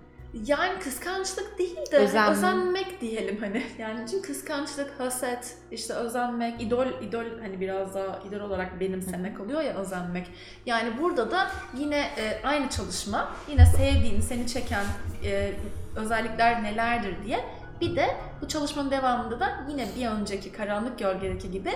Yani 0.47 0.79
kıskançlık 0.79 1.59
değil 1.59 1.77
de 1.93 1.97
Özen- 1.97 2.31
özenmek 2.31 3.01
diyelim 3.01 3.37
hani. 3.41 3.63
Yani 3.79 4.07
çünkü 4.11 4.33
kıskançlık, 4.33 5.01
haset, 5.01 5.57
işte 5.71 5.95
özenmek, 5.95 6.63
idol, 6.63 6.87
idol 6.87 7.25
hani 7.41 7.61
biraz 7.61 7.95
daha 7.95 8.19
idol 8.29 8.41
olarak 8.41 8.81
benimsemek 8.81 9.41
oluyor 9.41 9.61
ya 9.63 9.75
özenmek. 9.75 10.27
Yani 10.67 10.93
burada 11.01 11.31
da 11.31 11.51
yine 11.79 11.99
e, 11.99 12.43
aynı 12.45 12.69
çalışma, 12.69 13.31
yine 13.49 13.67
sevdiğin, 13.67 14.21
seni 14.21 14.47
çeken 14.47 14.85
e, 15.25 15.53
özellikler 15.97 16.63
nelerdir 16.63 17.15
diye. 17.25 17.45
Bir 17.81 17.97
de 17.97 18.17
bu 18.43 18.49
çalışmanın 18.49 18.91
devamında 18.91 19.41
da 19.41 19.65
yine 19.71 19.89
bir 19.97 20.07
önceki 20.07 20.53
karanlık 20.53 20.99
gölgedeki 20.99 21.51
gibi 21.51 21.71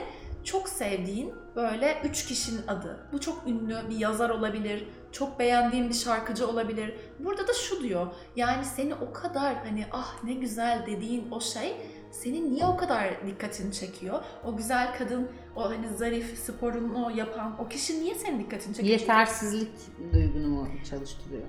çok 0.44 0.68
sevdiğin 0.68 1.34
böyle 1.56 2.02
üç 2.04 2.26
kişinin 2.26 2.66
adı. 2.68 3.06
Bu 3.12 3.20
çok 3.20 3.46
ünlü 3.46 3.90
bir 3.90 3.96
yazar 3.96 4.30
olabilir, 4.30 4.88
çok 5.12 5.38
beğendiğin 5.38 5.88
bir 5.88 5.94
şarkıcı 5.94 6.48
olabilir. 6.48 6.94
Burada 7.18 7.48
da 7.48 7.52
şu 7.52 7.82
diyor, 7.82 8.06
yani 8.36 8.64
seni 8.64 8.94
o 8.94 9.12
kadar 9.12 9.54
hani 9.54 9.86
ah 9.92 10.24
ne 10.24 10.34
güzel 10.34 10.84
dediğin 10.86 11.30
o 11.30 11.40
şey 11.40 11.76
senin 12.10 12.54
niye 12.54 12.66
o 12.66 12.76
kadar 12.76 13.26
dikkatini 13.26 13.72
çekiyor? 13.72 14.24
O 14.44 14.56
güzel 14.56 14.98
kadın, 14.98 15.28
o 15.56 15.70
hani 15.70 15.88
zarif 15.88 16.38
sporunu 16.38 17.12
yapan 17.16 17.56
o 17.60 17.68
kişi 17.68 18.00
niye 18.00 18.14
senin 18.14 18.40
dikkatini 18.40 18.74
çekiyor? 18.74 19.00
Yetersizlik 19.00 19.72
duygunu 20.12 20.48
mu 20.48 20.68
çalıştırıyor? 20.90 21.46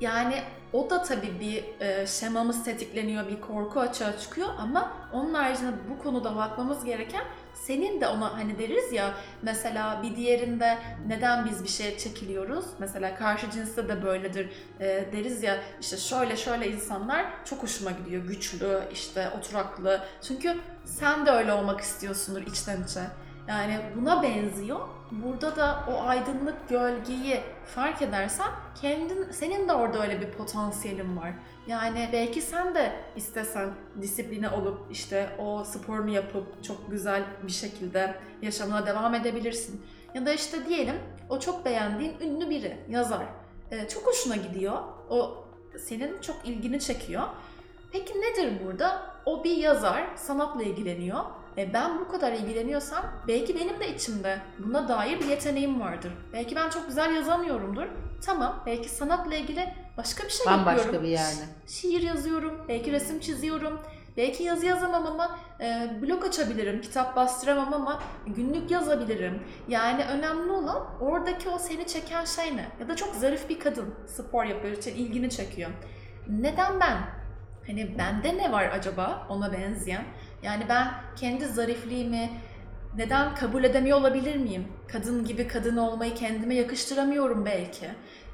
Yani 0.00 0.42
o 0.72 0.90
da 0.90 1.02
tabii 1.02 1.40
bir 1.40 1.64
e, 1.86 2.06
şemamız 2.06 2.64
tetikleniyor, 2.64 3.28
bir 3.28 3.40
korku 3.40 3.80
açığa 3.80 4.18
çıkıyor 4.18 4.48
ama 4.58 4.92
onun 5.12 5.34
haricinde 5.34 5.72
bu 5.90 6.02
konuda 6.02 6.36
bakmamız 6.36 6.84
gereken 6.84 7.24
senin 7.54 8.00
de 8.00 8.08
ona 8.08 8.38
hani 8.38 8.58
deriz 8.58 8.92
ya 8.92 9.14
mesela 9.42 10.02
bir 10.02 10.16
diğerinde 10.16 10.78
neden 11.06 11.44
biz 11.46 11.62
bir 11.64 11.68
şeye 11.68 11.98
çekiliyoruz? 11.98 12.64
Mesela 12.78 13.14
karşı 13.14 13.50
cinste 13.50 13.88
de 13.88 14.02
böyledir 14.02 14.50
E, 14.80 14.86
deriz 15.12 15.42
ya 15.42 15.58
işte 15.80 15.96
şöyle 15.96 16.36
şöyle 16.36 16.70
insanlar 16.72 17.26
çok 17.44 17.62
hoşuma 17.62 17.90
gidiyor. 17.90 18.24
Güçlü, 18.24 18.80
işte 18.92 19.30
oturaklı. 19.38 20.00
Çünkü 20.28 20.56
sen 20.84 21.26
de 21.26 21.30
öyle 21.30 21.52
olmak 21.52 21.80
istiyorsundur 21.80 22.42
içten 22.42 22.82
içe. 22.82 23.00
Yani 23.48 23.80
buna 23.96 24.22
benziyor. 24.22 24.80
Burada 25.10 25.56
da 25.56 25.84
o 25.92 26.06
aydınlık 26.06 26.68
gölgeyi 26.68 27.40
fark 27.66 28.02
edersen 28.02 28.48
kendin 28.80 29.30
senin 29.30 29.68
de 29.68 29.72
orada 29.72 30.02
öyle 30.02 30.20
bir 30.20 30.30
potansiyelin 30.30 31.16
var. 31.16 31.32
Yani 31.66 32.08
belki 32.12 32.42
sen 32.42 32.74
de 32.74 32.92
istesen 33.16 33.70
disipline 34.00 34.50
olup 34.50 34.78
işte 34.90 35.28
o 35.38 35.64
sporunu 35.64 36.10
yapıp 36.10 36.64
çok 36.64 36.90
güzel 36.90 37.22
bir 37.42 37.52
şekilde 37.52 38.14
yaşamına 38.42 38.86
devam 38.86 39.14
edebilirsin. 39.14 39.82
Ya 40.14 40.26
da 40.26 40.32
işte 40.32 40.66
diyelim 40.66 40.96
o 41.28 41.38
çok 41.40 41.64
beğendiğin 41.64 42.20
ünlü 42.20 42.50
biri, 42.50 42.76
yazar. 42.88 43.26
Ee, 43.70 43.88
çok 43.88 44.06
hoşuna 44.06 44.36
gidiyor. 44.36 44.82
O 45.10 45.44
senin 45.78 46.20
çok 46.20 46.36
ilgini 46.44 46.80
çekiyor. 46.80 47.22
Peki 47.92 48.20
nedir 48.20 48.52
burada? 48.64 49.02
O 49.26 49.44
bir 49.44 49.56
yazar, 49.56 50.16
sanatla 50.16 50.62
ilgileniyor. 50.62 51.24
E 51.58 51.72
ben 51.72 52.00
bu 52.00 52.08
kadar 52.08 52.32
ilgileniyorsam 52.32 53.04
belki 53.28 53.56
benim 53.56 53.80
de 53.80 53.94
içimde 53.94 54.38
buna 54.58 54.88
dair 54.88 55.20
bir 55.20 55.26
yeteneğim 55.26 55.80
vardır. 55.80 56.12
Belki 56.32 56.56
ben 56.56 56.70
çok 56.70 56.86
güzel 56.88 57.14
yazamıyorumdur. 57.14 57.86
Tamam, 58.26 58.62
belki 58.66 58.88
sanatla 58.88 59.34
ilgili 59.34 59.74
başka 59.96 60.24
bir 60.24 60.30
şey 60.30 60.46
Bambaşka 60.46 60.82
yapıyorum. 60.82 61.02
bir 61.06 61.10
yerde. 61.10 61.44
Şiir 61.66 62.02
yazıyorum, 62.02 62.64
belki 62.68 62.92
resim 62.92 63.20
çiziyorum. 63.20 63.80
Belki 64.16 64.42
yazı 64.42 64.66
yazamam 64.66 65.06
ama 65.06 65.38
e, 65.60 65.90
blog 66.02 66.24
açabilirim, 66.24 66.80
kitap 66.80 67.16
bastıramam 67.16 67.74
ama 67.74 68.02
günlük 68.26 68.70
yazabilirim. 68.70 69.42
Yani 69.68 70.04
önemli 70.04 70.52
olan 70.52 70.86
oradaki 71.00 71.48
o 71.48 71.58
seni 71.58 71.86
çeken 71.86 72.24
şey 72.24 72.56
ne? 72.56 72.68
Ya 72.80 72.88
da 72.88 72.96
çok 72.96 73.14
zarif 73.14 73.48
bir 73.48 73.60
kadın 73.60 73.94
spor 74.06 74.44
yapıyor, 74.44 74.76
için 74.76 74.94
ilgini 74.94 75.30
çekiyor. 75.30 75.70
Neden 76.28 76.80
ben? 76.80 76.98
Hani 77.66 77.98
bende 77.98 78.38
ne 78.38 78.52
var 78.52 78.70
acaba 78.72 79.26
ona 79.28 79.52
benzeyen? 79.52 80.04
Yani 80.42 80.64
ben 80.68 80.88
kendi 81.16 81.46
zarifliğimi 81.46 82.30
neden 82.96 83.34
kabul 83.34 83.64
edemiyor 83.64 84.00
olabilir 84.00 84.36
miyim? 84.36 84.68
Kadın 84.92 85.24
gibi 85.24 85.48
kadın 85.48 85.76
olmayı 85.76 86.14
kendime 86.14 86.54
yakıştıramıyorum 86.54 87.44
belki. 87.44 87.86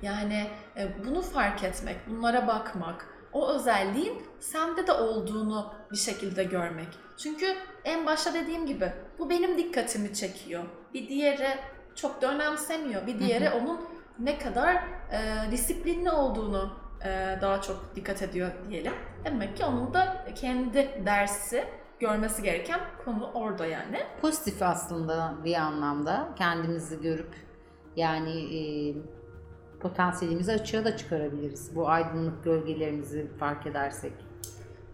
Yani 0.02 0.46
e, 0.76 0.88
bunu 1.06 1.22
fark 1.22 1.64
etmek, 1.64 1.96
bunlara 2.08 2.46
bakmak, 2.46 3.06
o 3.32 3.48
özelliğin 3.48 4.22
sende 4.40 4.86
de 4.86 4.92
olduğunu 4.92 5.74
bir 5.92 5.96
şekilde 5.96 6.44
görmek. 6.44 6.88
Çünkü 7.16 7.46
en 7.84 8.06
başta 8.06 8.34
dediğim 8.34 8.66
gibi 8.66 8.92
bu 9.18 9.30
benim 9.30 9.58
dikkatimi 9.58 10.14
çekiyor. 10.14 10.64
Bir 10.94 11.08
diğeri 11.08 11.48
çok 11.94 12.22
da 12.22 12.34
önemsemiyor. 12.34 13.06
Bir 13.06 13.18
diğeri 13.18 13.50
onun 13.50 13.80
ne 14.18 14.38
kadar 14.38 14.74
e, 14.74 15.50
disiplinli 15.50 16.10
olduğunu 16.10 16.72
e, 17.04 17.38
daha 17.40 17.60
çok 17.60 17.92
dikkat 17.96 18.22
ediyor 18.22 18.50
diyelim. 18.68 18.92
Demek 19.24 19.56
ki 19.56 19.64
onun 19.64 19.94
da 19.94 20.24
kendi 20.34 21.02
dersi 21.06 21.64
görmesi 22.08 22.42
gereken 22.42 22.80
konu 23.04 23.30
orada 23.34 23.66
yani. 23.66 23.98
Pozitif 24.20 24.62
aslında 24.62 25.34
bir 25.44 25.54
anlamda 25.54 26.28
kendimizi 26.38 27.02
görüp 27.02 27.34
yani 27.96 28.56
e, 28.58 28.60
potansiyelimizi 29.80 30.52
açığa 30.52 30.84
da 30.84 30.96
çıkarabiliriz. 30.96 31.76
Bu 31.76 31.88
aydınlık 31.88 32.44
gölgelerimizi 32.44 33.30
fark 33.38 33.66
edersek. 33.66 34.12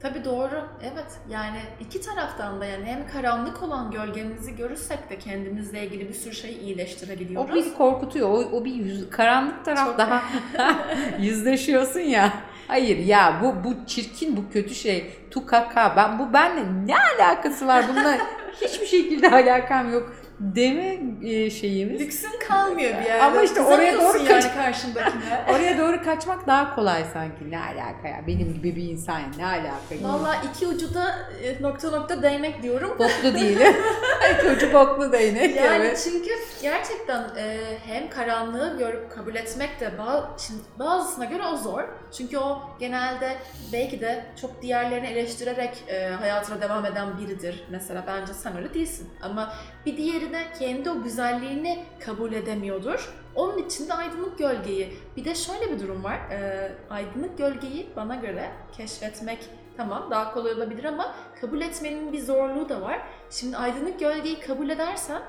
Tabii 0.01 0.25
doğru. 0.25 0.65
Evet. 0.83 1.21
Yani 1.29 1.59
iki 1.81 2.01
taraftan 2.01 2.61
da 2.61 2.65
yani 2.65 2.85
hem 2.85 3.09
karanlık 3.09 3.63
olan 3.63 3.91
gölgemizi 3.91 4.57
görürsek 4.57 5.11
de 5.11 5.19
kendimizle 5.19 5.87
ilgili 5.87 6.09
bir 6.09 6.15
sürü 6.15 6.35
şeyi 6.35 6.59
iyileştirebiliyoruz. 6.59 7.51
O 7.51 7.55
bizi 7.55 7.75
korkutuyor. 7.75 8.29
O, 8.29 8.37
o 8.37 8.65
bir 8.65 8.75
yüz, 8.75 9.11
karanlık 9.11 9.65
taraf 9.65 9.87
Çok- 9.87 9.99
daha 9.99 10.23
yüzleşiyorsun 11.19 12.01
ya. 12.01 12.33
Hayır 12.71 12.99
ya 12.99 13.41
bu 13.43 13.65
bu 13.65 13.87
çirkin 13.87 14.37
bu 14.37 14.53
kötü 14.53 14.75
şey. 14.75 15.11
Tukaka. 15.31 15.97
Ben 15.97 16.19
bu 16.19 16.33
benle 16.33 16.63
ne 16.87 16.95
alakası 16.99 17.67
var? 17.67 17.85
Bununla 17.89 18.19
hiçbir 18.61 18.87
şekilde 18.87 19.31
alakam 19.35 19.93
yok 19.93 20.13
deme 20.41 20.99
e, 21.23 21.51
şeyimiz. 21.51 22.01
Lüksün 22.01 22.39
kalmıyor 22.49 22.91
bir 23.01 23.05
yerde. 23.05 23.23
Ama 23.23 23.43
işte 23.43 23.61
oraya 23.61 23.95
doğru 23.95 24.19
yani 24.19 24.29
kaç- 24.29 24.55
karşındakine. 24.55 25.45
Oraya 25.55 25.79
doğru 25.79 26.03
kaçmak 26.05 26.47
daha 26.47 26.75
kolay 26.75 27.05
sanki. 27.13 27.51
Ne 27.51 27.59
alaka 27.59 28.09
ya? 28.09 28.27
Benim 28.27 28.55
gibi 28.55 28.77
bir 28.77 28.83
insan. 28.83 29.21
Ne 29.39 29.47
alaka? 29.47 29.73
Valla 30.03 30.37
iki 30.51 30.67
ucu 30.67 30.95
da 30.95 31.15
e, 31.43 31.63
nokta 31.63 31.91
nokta 31.91 32.23
değnek 32.23 32.63
diyorum. 32.63 32.91
Boklu 32.91 33.35
değil. 33.41 33.59
Çocuk 34.45 34.75
boklu 34.75 35.13
değnek. 35.13 35.57
Yani 35.57 35.77
evet. 35.87 36.01
çünkü 36.05 36.31
gerçekten 36.63 37.23
e, 37.37 37.59
hem 37.87 38.11
karanlığı 38.11 38.79
görüp 38.79 39.11
kabul 39.11 39.35
etmek 39.35 39.81
de 39.81 39.85
ba- 39.99 40.27
şimdi 40.47 40.61
bazısına 40.79 41.25
göre 41.25 41.43
o 41.53 41.57
zor. 41.57 41.83
Çünkü 42.19 42.39
o 42.39 42.63
genelde 42.81 43.37
belki 43.73 44.01
de 44.01 44.25
çok 44.41 44.63
diğerlerini 44.63 45.07
eleştirerek 45.07 45.85
e, 45.89 46.09
hayatına 46.09 46.61
devam 46.61 46.87
eden 46.87 47.19
biridir. 47.19 47.65
Mesela 47.71 48.05
bence 48.07 48.35
sen 48.35 48.57
öyle 48.57 48.75
değilsin. 48.75 49.11
Ama 49.23 49.53
bir 49.87 49.97
diğeri 49.97 50.30
de 50.33 50.47
kendi 50.59 50.91
o 50.91 51.03
güzelliğini 51.03 51.85
kabul 52.01 52.33
edemiyordur. 52.33 53.15
Onun 53.35 53.59
için 53.59 53.89
de 53.89 53.95
aydınlık 53.95 54.39
gölgeyi. 54.39 54.97
Bir 55.17 55.25
de 55.25 55.35
şöyle 55.35 55.73
bir 55.73 55.81
durum 55.81 56.05
var. 56.05 56.19
E, 56.31 56.73
aydınlık 56.91 57.39
gölgeyi 57.39 57.87
bana 57.97 58.15
göre 58.15 58.51
keşfetmek 58.77 59.39
tamam 59.77 60.09
daha 60.11 60.35
kolay 60.35 60.53
olabilir 60.53 60.85
ama 60.85 61.15
kabul 61.41 61.61
etmenin 61.61 62.13
bir 62.13 62.21
zorluğu 62.21 62.69
da 62.69 62.81
var. 62.81 63.01
Şimdi 63.31 63.57
aydınlık 63.57 64.01
gölgeyi 64.01 64.41
kabul 64.41 64.69
edersen 64.69 65.23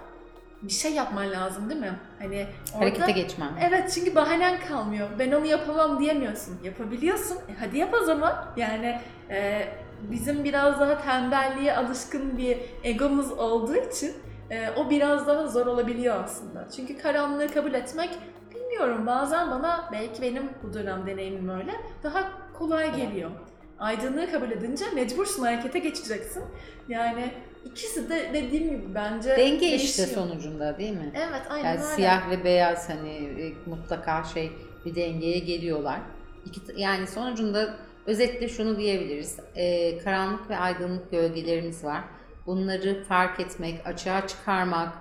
bir 0.61 0.73
şey 0.73 0.93
yapman 0.93 1.31
lazım 1.31 1.69
değil 1.69 1.81
mi? 1.81 1.99
Hani 2.19 2.47
orada... 2.73 2.85
Harekete 2.85 3.11
geçmem. 3.11 3.49
Evet 3.61 3.91
çünkü 3.95 4.15
bahanen 4.15 4.59
kalmıyor. 4.59 5.07
Ben 5.19 5.31
onu 5.31 5.45
yapamam 5.45 5.99
diyemiyorsun. 5.99 6.59
Yapabiliyorsun. 6.63 7.37
E, 7.37 7.53
hadi 7.59 7.77
yap 7.77 7.93
o 8.01 8.05
zaman. 8.05 8.45
Yani 8.57 9.01
e, 9.29 9.67
bizim 10.11 10.43
biraz 10.43 10.79
daha 10.79 11.01
tembelliğe 11.01 11.75
alışkın 11.75 12.37
bir 12.37 12.57
egomuz 12.83 13.31
olduğu 13.31 13.75
için 13.75 14.13
e, 14.51 14.69
o 14.77 14.89
biraz 14.89 15.27
daha 15.27 15.47
zor 15.47 15.65
olabiliyor 15.65 16.23
aslında. 16.23 16.67
Çünkü 16.75 16.97
karanlığı 16.97 17.47
kabul 17.47 17.73
etmek 17.73 18.09
bilmiyorum 18.55 19.05
bazen 19.07 19.51
bana 19.51 19.89
belki 19.91 20.21
benim 20.21 20.49
bu 20.63 20.73
dönem 20.73 21.07
deneyimim 21.07 21.49
öyle 21.49 21.71
daha 22.03 22.31
kolay 22.53 22.95
geliyor. 22.95 23.31
Aydınlığı 23.79 24.31
kabul 24.31 24.51
edince 24.51 24.85
mecbursun 24.95 25.43
harekete 25.43 25.79
geçeceksin. 25.79 26.43
Yani 26.89 27.31
ikisi 27.65 28.09
de 28.09 28.29
dediğim 28.33 28.69
gibi 28.69 28.95
bence 28.95 29.29
Denge 29.29 29.53
işte 29.53 29.67
değişiyor. 29.67 30.07
sonucunda 30.07 30.77
değil 30.77 30.93
mi? 30.93 31.11
Evet 31.15 31.41
aynen 31.49 31.65
Yani 31.65 31.79
öyle. 31.79 31.87
siyah 31.95 32.29
ve 32.29 32.43
beyaz 32.43 32.89
hani 32.89 33.09
e, 33.09 33.53
mutlaka 33.69 34.23
şey 34.23 34.51
bir 34.85 34.95
dengeye 34.95 35.39
geliyorlar. 35.39 35.99
İki, 36.45 36.59
yani 36.77 37.07
sonucunda 37.07 37.75
Özetle 38.05 38.49
şunu 38.49 38.77
diyebiliriz. 38.77 39.37
Ee, 39.55 39.97
karanlık 39.97 40.49
ve 40.49 40.57
aydınlık 40.57 41.11
gölgelerimiz 41.11 41.83
var. 41.83 42.03
Bunları 42.45 43.03
fark 43.03 43.39
etmek, 43.39 43.87
açığa 43.87 44.27
çıkarmak 44.27 44.93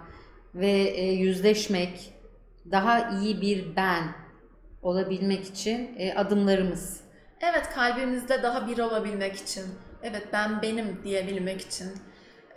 ve 0.54 0.70
e, 0.70 1.12
yüzleşmek, 1.12 2.14
daha 2.70 3.10
iyi 3.10 3.40
bir 3.40 3.76
ben 3.76 4.04
olabilmek 4.82 5.44
için 5.44 5.96
e, 5.98 6.14
adımlarımız. 6.14 7.00
Evet 7.40 7.70
kalbimizde 7.74 8.42
daha 8.42 8.68
bir 8.68 8.78
olabilmek 8.78 9.36
için, 9.36 9.64
evet 10.02 10.26
ben 10.32 10.62
benim 10.62 11.00
diyebilmek 11.04 11.60
için. 11.60 11.92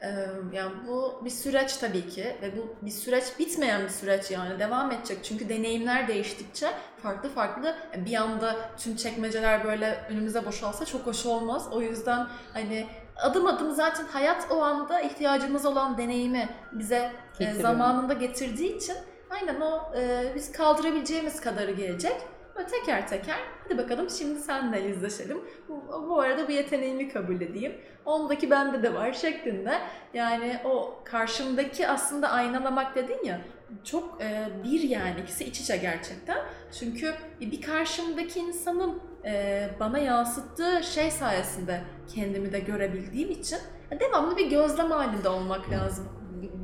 Ee, 0.04 0.28
yani 0.54 0.74
bu 0.88 1.22
bir 1.26 1.30
süreç 1.30 1.78
tabii 1.78 2.10
ki 2.10 2.38
ve 2.42 2.58
bu 2.58 2.76
bir 2.86 2.92
süreç 2.92 3.24
bitmeyen 3.40 3.84
bir 3.84 3.90
süreç 3.90 4.32
yani 4.32 4.60
devam 4.60 4.92
edecek. 4.92 5.18
Çünkü 5.24 5.50
deneyimler 5.50 6.08
değiştikçe 6.08 6.68
farklı 7.04 7.30
farklı 7.30 7.76
bir 8.06 8.16
anda 8.16 8.56
tüm 8.78 8.96
çekmeceler 8.96 9.64
böyle 9.64 10.06
önümüze 10.10 10.46
boşalsa 10.46 10.86
çok 10.86 11.06
hoş 11.06 11.26
olmaz. 11.26 11.68
O 11.72 11.82
yüzden 11.82 12.28
hani 12.54 12.88
adım 13.22 13.48
adım 13.48 13.72
zaten 13.72 14.06
hayat 14.06 14.48
o 14.52 14.62
anda 14.62 15.02
ihtiyacımız 15.02 15.66
olan 15.66 15.98
deneyimi 15.98 16.50
bize 16.72 16.96
e, 16.96 17.12
Getiriyor. 17.40 17.62
zamanında 17.62 18.14
getirdiği 18.14 18.78
için 18.78 18.96
aynen 19.30 19.62
o 19.62 19.98
e, 19.98 20.32
biz 20.36 20.52
kaldırabileceğimiz 20.52 21.42
kadarı 21.42 21.72
gelecek. 21.72 22.16
Böyle 22.56 22.68
teker 22.68 23.08
teker 23.08 23.40
hadi 23.64 23.78
bakalım 23.78 24.10
şimdi 24.10 24.40
senle 24.40 24.80
yüzleşelim. 24.80 25.42
Bu, 25.70 26.08
bu 26.10 26.20
arada 26.20 26.48
bu 26.48 26.52
yeteneğimi 26.52 27.10
kabul 27.10 27.42
edeyim. 27.42 27.76
Ondaki 28.06 28.52
bende 28.52 28.84
de 28.84 28.94
var 28.94 29.14
şeklinde. 29.14 29.80
Yani 30.14 30.60
o 30.66 31.00
karşımdaki 31.04 31.88
aslında 31.88 32.30
aynalamak 32.30 32.96
dedin 32.96 33.20
ya 33.24 33.42
çok 33.84 34.22
e, 34.22 34.50
bir 34.64 34.82
yani 34.82 35.22
ikisi 35.22 35.44
iç 35.46 35.60
içe 35.60 35.78
gerçekten. 35.78 36.38
Çünkü 36.80 37.14
bir 37.42 37.62
karşımdaki 37.62 38.40
insanın 38.40 39.02
e, 39.26 39.70
bana 39.80 39.98
yansıttığı 40.00 40.84
şey 40.84 41.12
sayesinde 41.12 41.82
kendimi 42.16 42.52
de 42.52 42.60
görebildiğim 42.60 43.32
için 43.32 43.58
devamlı 44.00 44.38
bir 44.38 44.50
gözlem 44.50 44.92
halinde 44.92 45.30
olmak 45.30 45.72
lazım. 45.72 46.06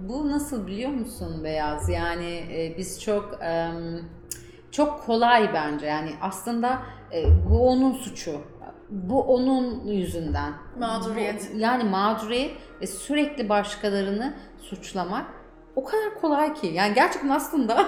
Bu 0.09 0.31
nasıl 0.31 0.67
biliyor 0.67 0.91
musun 0.91 1.43
Beyaz? 1.43 1.89
Yani 1.89 2.35
e, 2.51 2.75
biz 2.77 3.01
çok 3.01 3.39
em, 3.41 4.01
çok 4.71 5.05
kolay 5.05 5.53
bence. 5.53 5.85
Yani 5.85 6.09
aslında 6.21 6.79
e, 7.13 7.23
bu 7.49 7.67
onun 7.69 7.93
suçu. 7.93 8.41
Bu 8.89 9.21
onun 9.23 9.87
yüzünden. 9.87 10.53
Mağduriyet. 10.79 11.51
Bu- 11.53 11.57
yani 11.59 11.83
mağduriyet 11.83 12.51
ve 12.81 12.87
sürekli 12.87 13.49
başkalarını 13.49 14.33
suçlamak 14.61 15.25
o 15.75 15.83
kadar 15.83 16.21
kolay 16.21 16.53
ki. 16.53 16.67
Yani 16.67 16.93
gerçekten 16.93 17.29
aslında 17.29 17.75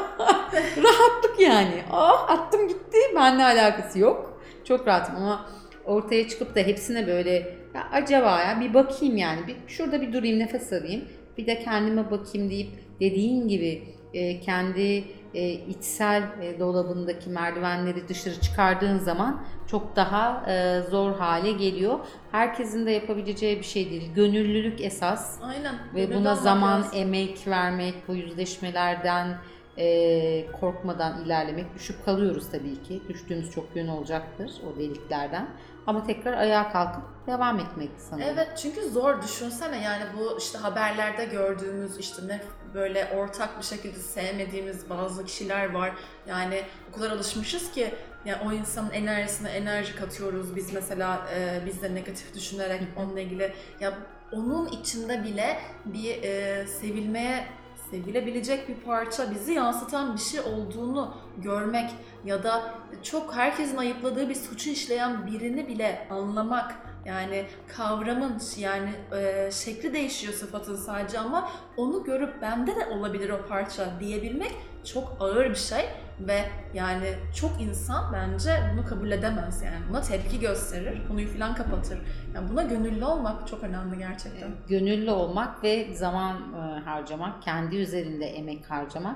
rahatlık 0.83 1.39
yani. 1.39 1.83
Ah 1.91 2.29
attım 2.29 2.67
gitti. 2.67 2.97
Benimle 3.15 3.43
alakası 3.43 3.99
yok. 3.99 4.40
Çok 4.63 4.87
rahatım 4.87 5.15
ama 5.15 5.45
ortaya 5.85 6.27
çıkıp 6.27 6.55
da 6.55 6.59
hepsine 6.59 7.07
böyle 7.07 7.31
ya 7.75 7.87
acaba 7.91 8.39
ya 8.39 8.61
bir 8.61 8.73
bakayım 8.73 9.17
yani. 9.17 9.47
Bir, 9.47 9.55
şurada 9.67 10.01
bir 10.01 10.13
durayım 10.13 10.39
nefes 10.39 10.73
alayım. 10.73 11.05
Bir 11.37 11.47
de 11.47 11.59
kendime 11.59 12.11
bakayım 12.11 12.49
deyip 12.49 12.69
dediğin 12.99 13.47
gibi 13.47 13.83
e, 14.13 14.39
kendi 14.39 15.03
e, 15.33 15.49
içsel 15.49 16.23
e, 16.41 16.59
dolabındaki 16.59 17.29
merdivenleri 17.29 18.07
dışarı 18.07 18.41
çıkardığın 18.41 18.97
zaman 18.97 19.43
çok 19.67 19.95
daha 19.95 20.45
e, 20.51 20.81
zor 20.89 21.15
hale 21.15 21.51
geliyor. 21.51 21.99
Herkesin 22.31 22.85
de 22.85 22.91
yapabileceği 22.91 23.59
bir 23.59 23.63
şey 23.63 23.89
değil. 23.89 24.13
Gönüllülük 24.15 24.81
esas 24.81 25.39
Aynen. 25.41 25.75
ve 25.95 26.15
buna 26.15 26.35
zaman, 26.35 26.79
lazım. 26.79 26.91
emek 26.95 27.47
vermek, 27.47 27.93
bu 28.07 28.15
yüzleşmelerden 28.15 29.37
e, 29.77 30.51
korkmadan 30.51 31.25
ilerlemek. 31.25 31.75
Düşüp 31.75 32.05
kalıyoruz 32.05 32.51
tabii 32.51 32.83
ki. 32.83 33.01
Düştüğümüz 33.09 33.51
çok 33.51 33.75
yön 33.75 33.87
olacaktır 33.87 34.51
o 34.67 34.79
deliklerden. 34.79 35.49
Ama 35.87 36.03
tekrar 36.03 36.33
ayağa 36.33 36.71
kalkıp 36.71 37.03
devam 37.27 37.59
etmek 37.59 37.89
sanırım. 37.97 38.27
Evet 38.33 38.47
çünkü 38.61 38.89
zor 38.89 39.21
düşünsene 39.21 39.81
yani 39.81 40.03
bu 40.17 40.37
işte 40.37 40.57
haberlerde 40.57 41.25
gördüğümüz 41.25 41.97
işte 41.97 42.27
ne 42.27 42.41
böyle 42.73 43.07
ortak 43.15 43.57
bir 43.59 43.63
şekilde 43.63 43.99
sevmediğimiz 43.99 44.89
bazı 44.89 45.25
kişiler 45.25 45.73
var. 45.73 45.91
Yani 46.27 46.61
o 46.91 46.95
kadar 46.95 47.11
alışmışız 47.11 47.71
ki 47.71 47.93
yani 48.25 48.37
o 48.45 48.51
insanın 48.51 48.89
enerjisine 48.89 49.49
enerji 49.49 49.95
katıyoruz 49.95 50.55
biz 50.55 50.73
mesela 50.73 51.27
e, 51.35 51.59
biz 51.65 51.81
de 51.81 51.95
negatif 51.95 52.35
düşünerek 52.35 52.81
onunla 52.97 53.19
ilgili 53.19 53.53
ya 53.79 53.93
onun 54.31 54.67
içinde 54.67 55.23
bile 55.23 55.57
bir 55.85 56.23
e, 56.23 56.67
sevilmeye 56.67 57.45
sevilebilecek 57.91 58.69
bir 58.69 58.75
parça 58.75 59.31
bizi 59.31 59.53
yansıtan 59.53 60.13
bir 60.13 60.19
şey 60.19 60.39
olduğunu 60.39 61.13
görmek 61.37 61.89
ya 62.25 62.43
da 62.43 62.73
çok 63.03 63.35
herkesin 63.35 63.77
ayıpladığı 63.77 64.29
bir 64.29 64.35
suçu 64.35 64.69
işleyen 64.69 65.27
birini 65.27 65.67
bile 65.67 66.07
anlamak 66.09 66.75
yani 67.05 67.45
kavramın 67.67 68.41
yani 68.57 68.89
e, 69.15 69.51
şekli 69.51 69.93
değişiyor 69.93 70.33
sıfatın 70.33 70.75
sadece 70.75 71.19
ama 71.19 71.51
onu 71.77 72.03
görüp 72.03 72.41
bende 72.41 72.75
de 72.75 72.85
olabilir 72.85 73.29
o 73.29 73.47
parça 73.47 73.99
diyebilmek 73.99 74.51
çok 74.83 75.17
ağır 75.19 75.49
bir 75.49 75.55
şey 75.55 75.85
ve 76.27 76.45
yani 76.73 77.13
çok 77.35 77.61
insan 77.61 78.13
bence 78.13 78.51
bunu 78.73 78.85
kabul 78.85 79.11
edemez 79.11 79.61
yani 79.61 79.89
buna 79.89 80.01
tepki 80.01 80.39
gösterir, 80.39 81.07
konuyu 81.07 81.27
falan 81.27 81.55
kapatır. 81.55 81.99
Yani 82.35 82.49
buna 82.49 82.63
gönüllü 82.63 83.05
olmak 83.05 83.47
çok 83.47 83.63
önemli 83.63 83.97
gerçekten. 83.97 84.49
Gönüllü 84.67 85.11
olmak 85.11 85.63
ve 85.63 85.93
zaman 85.93 86.37
e, 86.37 86.79
harcamak, 86.79 87.41
kendi 87.41 87.75
üzerinde 87.75 88.25
emek 88.25 88.71
harcamak 88.71 89.15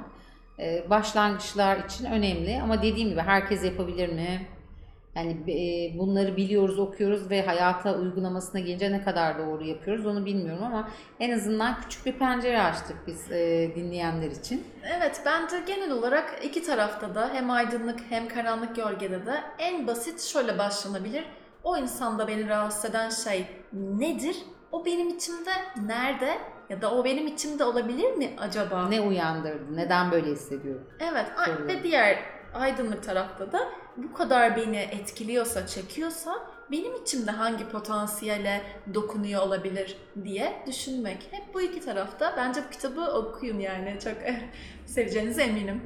e, 0.59 0.89
başlangıçlar 0.89 1.77
için 1.77 2.05
önemli. 2.05 2.61
Ama 2.61 2.81
dediğim 2.81 3.09
gibi 3.09 3.21
herkes 3.21 3.63
yapabilir 3.65 4.09
mi? 4.09 4.47
Yani 5.15 5.31
e, 5.51 5.97
bunları 5.99 6.37
biliyoruz, 6.37 6.79
okuyoruz 6.79 7.29
ve 7.29 7.45
hayata 7.45 7.95
uygulamasına 7.95 8.61
gelince 8.61 8.91
ne 8.91 9.03
kadar 9.03 9.37
doğru 9.37 9.63
yapıyoruz 9.63 10.05
onu 10.05 10.25
bilmiyorum 10.25 10.63
ama 10.63 10.89
en 11.19 11.31
azından 11.31 11.81
küçük 11.81 12.05
bir 12.05 12.13
pencere 12.13 12.61
açtık 12.61 12.97
biz 13.07 13.31
e, 13.31 13.71
dinleyenler 13.75 14.31
için. 14.31 14.63
Evet 14.97 15.21
bence 15.25 15.55
genel 15.67 15.91
olarak 15.91 16.39
iki 16.43 16.63
tarafta 16.63 17.15
da 17.15 17.29
hem 17.33 17.49
aydınlık 17.49 17.99
hem 18.09 18.27
karanlık 18.27 18.75
gölgede 18.75 19.25
de 19.25 19.41
en 19.59 19.87
basit 19.87 20.21
şöyle 20.21 20.57
başlanabilir. 20.57 21.25
O 21.63 21.77
insanda 21.77 22.27
beni 22.27 22.49
rahatsız 22.49 22.89
eden 22.89 23.09
şey 23.09 23.45
nedir? 23.73 24.35
O 24.71 24.85
benim 24.85 25.09
içimde 25.09 25.51
nerede? 25.85 26.37
Ya 26.69 26.81
da 26.81 26.91
o 26.95 27.05
benim 27.05 27.27
içimde 27.27 27.63
olabilir 27.63 28.13
mi 28.13 28.29
acaba? 28.37 28.89
Ne 28.89 29.01
uyandırdı, 29.01 29.75
neden 29.77 30.11
böyle 30.11 30.31
hissediyorum? 30.31 30.87
Evet 30.99 31.25
Sorular. 31.45 31.67
ve 31.67 31.83
diğer 31.83 32.34
aydınlık 32.55 33.03
tarafta 33.03 33.51
da 33.51 33.59
bu 33.97 34.13
kadar 34.13 34.55
beni 34.57 34.77
etkiliyorsa, 34.77 35.67
çekiyorsa 35.67 36.35
benim 36.71 36.95
içimde 37.01 37.31
hangi 37.31 37.69
potansiyele 37.69 38.61
dokunuyor 38.93 39.41
olabilir 39.41 39.97
diye 40.23 40.53
düşünmek. 40.67 41.17
Hep 41.31 41.53
bu 41.53 41.61
iki 41.61 41.79
tarafta. 41.85 42.33
Bence 42.37 42.61
bu 42.67 42.71
kitabı 42.71 43.01
okuyun 43.01 43.59
yani. 43.59 43.97
Çok 44.03 44.13
seveceğinize 44.85 45.43
eminim. 45.43 45.81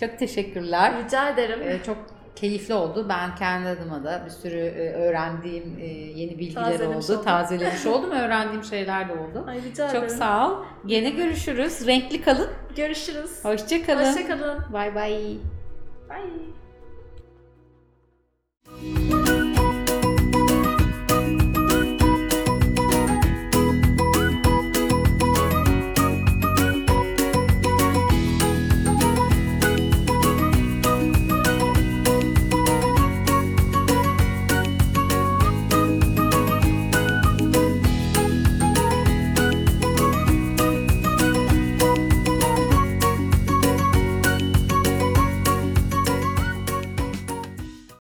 Çok 0.00 0.18
teşekkürler. 0.18 1.04
Rica 1.04 1.28
ederim. 1.30 1.60
Ee, 1.62 1.78
çok 1.86 1.96
keyifli 2.36 2.74
oldu. 2.74 3.06
Ben 3.08 3.34
kendi 3.34 3.68
adıma 3.68 4.04
da 4.04 4.22
bir 4.24 4.30
sürü 4.30 4.58
e, 4.58 4.92
öğrendiğim 4.92 5.78
e, 5.80 5.86
yeni 5.86 6.38
bilgiler 6.38 6.64
Tazelemiş 6.64 7.04
oldu. 7.04 7.12
oldum. 7.12 7.24
Tazelemiş 7.24 7.86
oldum. 7.86 8.10
Öğrendiğim 8.10 8.64
şeyler 8.64 9.08
de 9.08 9.12
oldu. 9.12 9.44
Ay 9.48 9.62
rica 9.62 9.86
Çok 9.88 9.96
ederim. 10.04 10.16
sağ 10.18 10.50
ol. 10.50 10.64
Gene 10.86 11.10
görüşürüz. 11.10 11.86
Renkli 11.86 12.22
kalın. 12.22 12.48
Görüşürüz. 12.76 13.44
Hoşça 13.44 13.86
kalın. 13.86 14.04
Hoşçakalın. 14.12 14.72
Bay 14.72 14.94
bay. 14.94 15.36
Bye. 16.10 16.69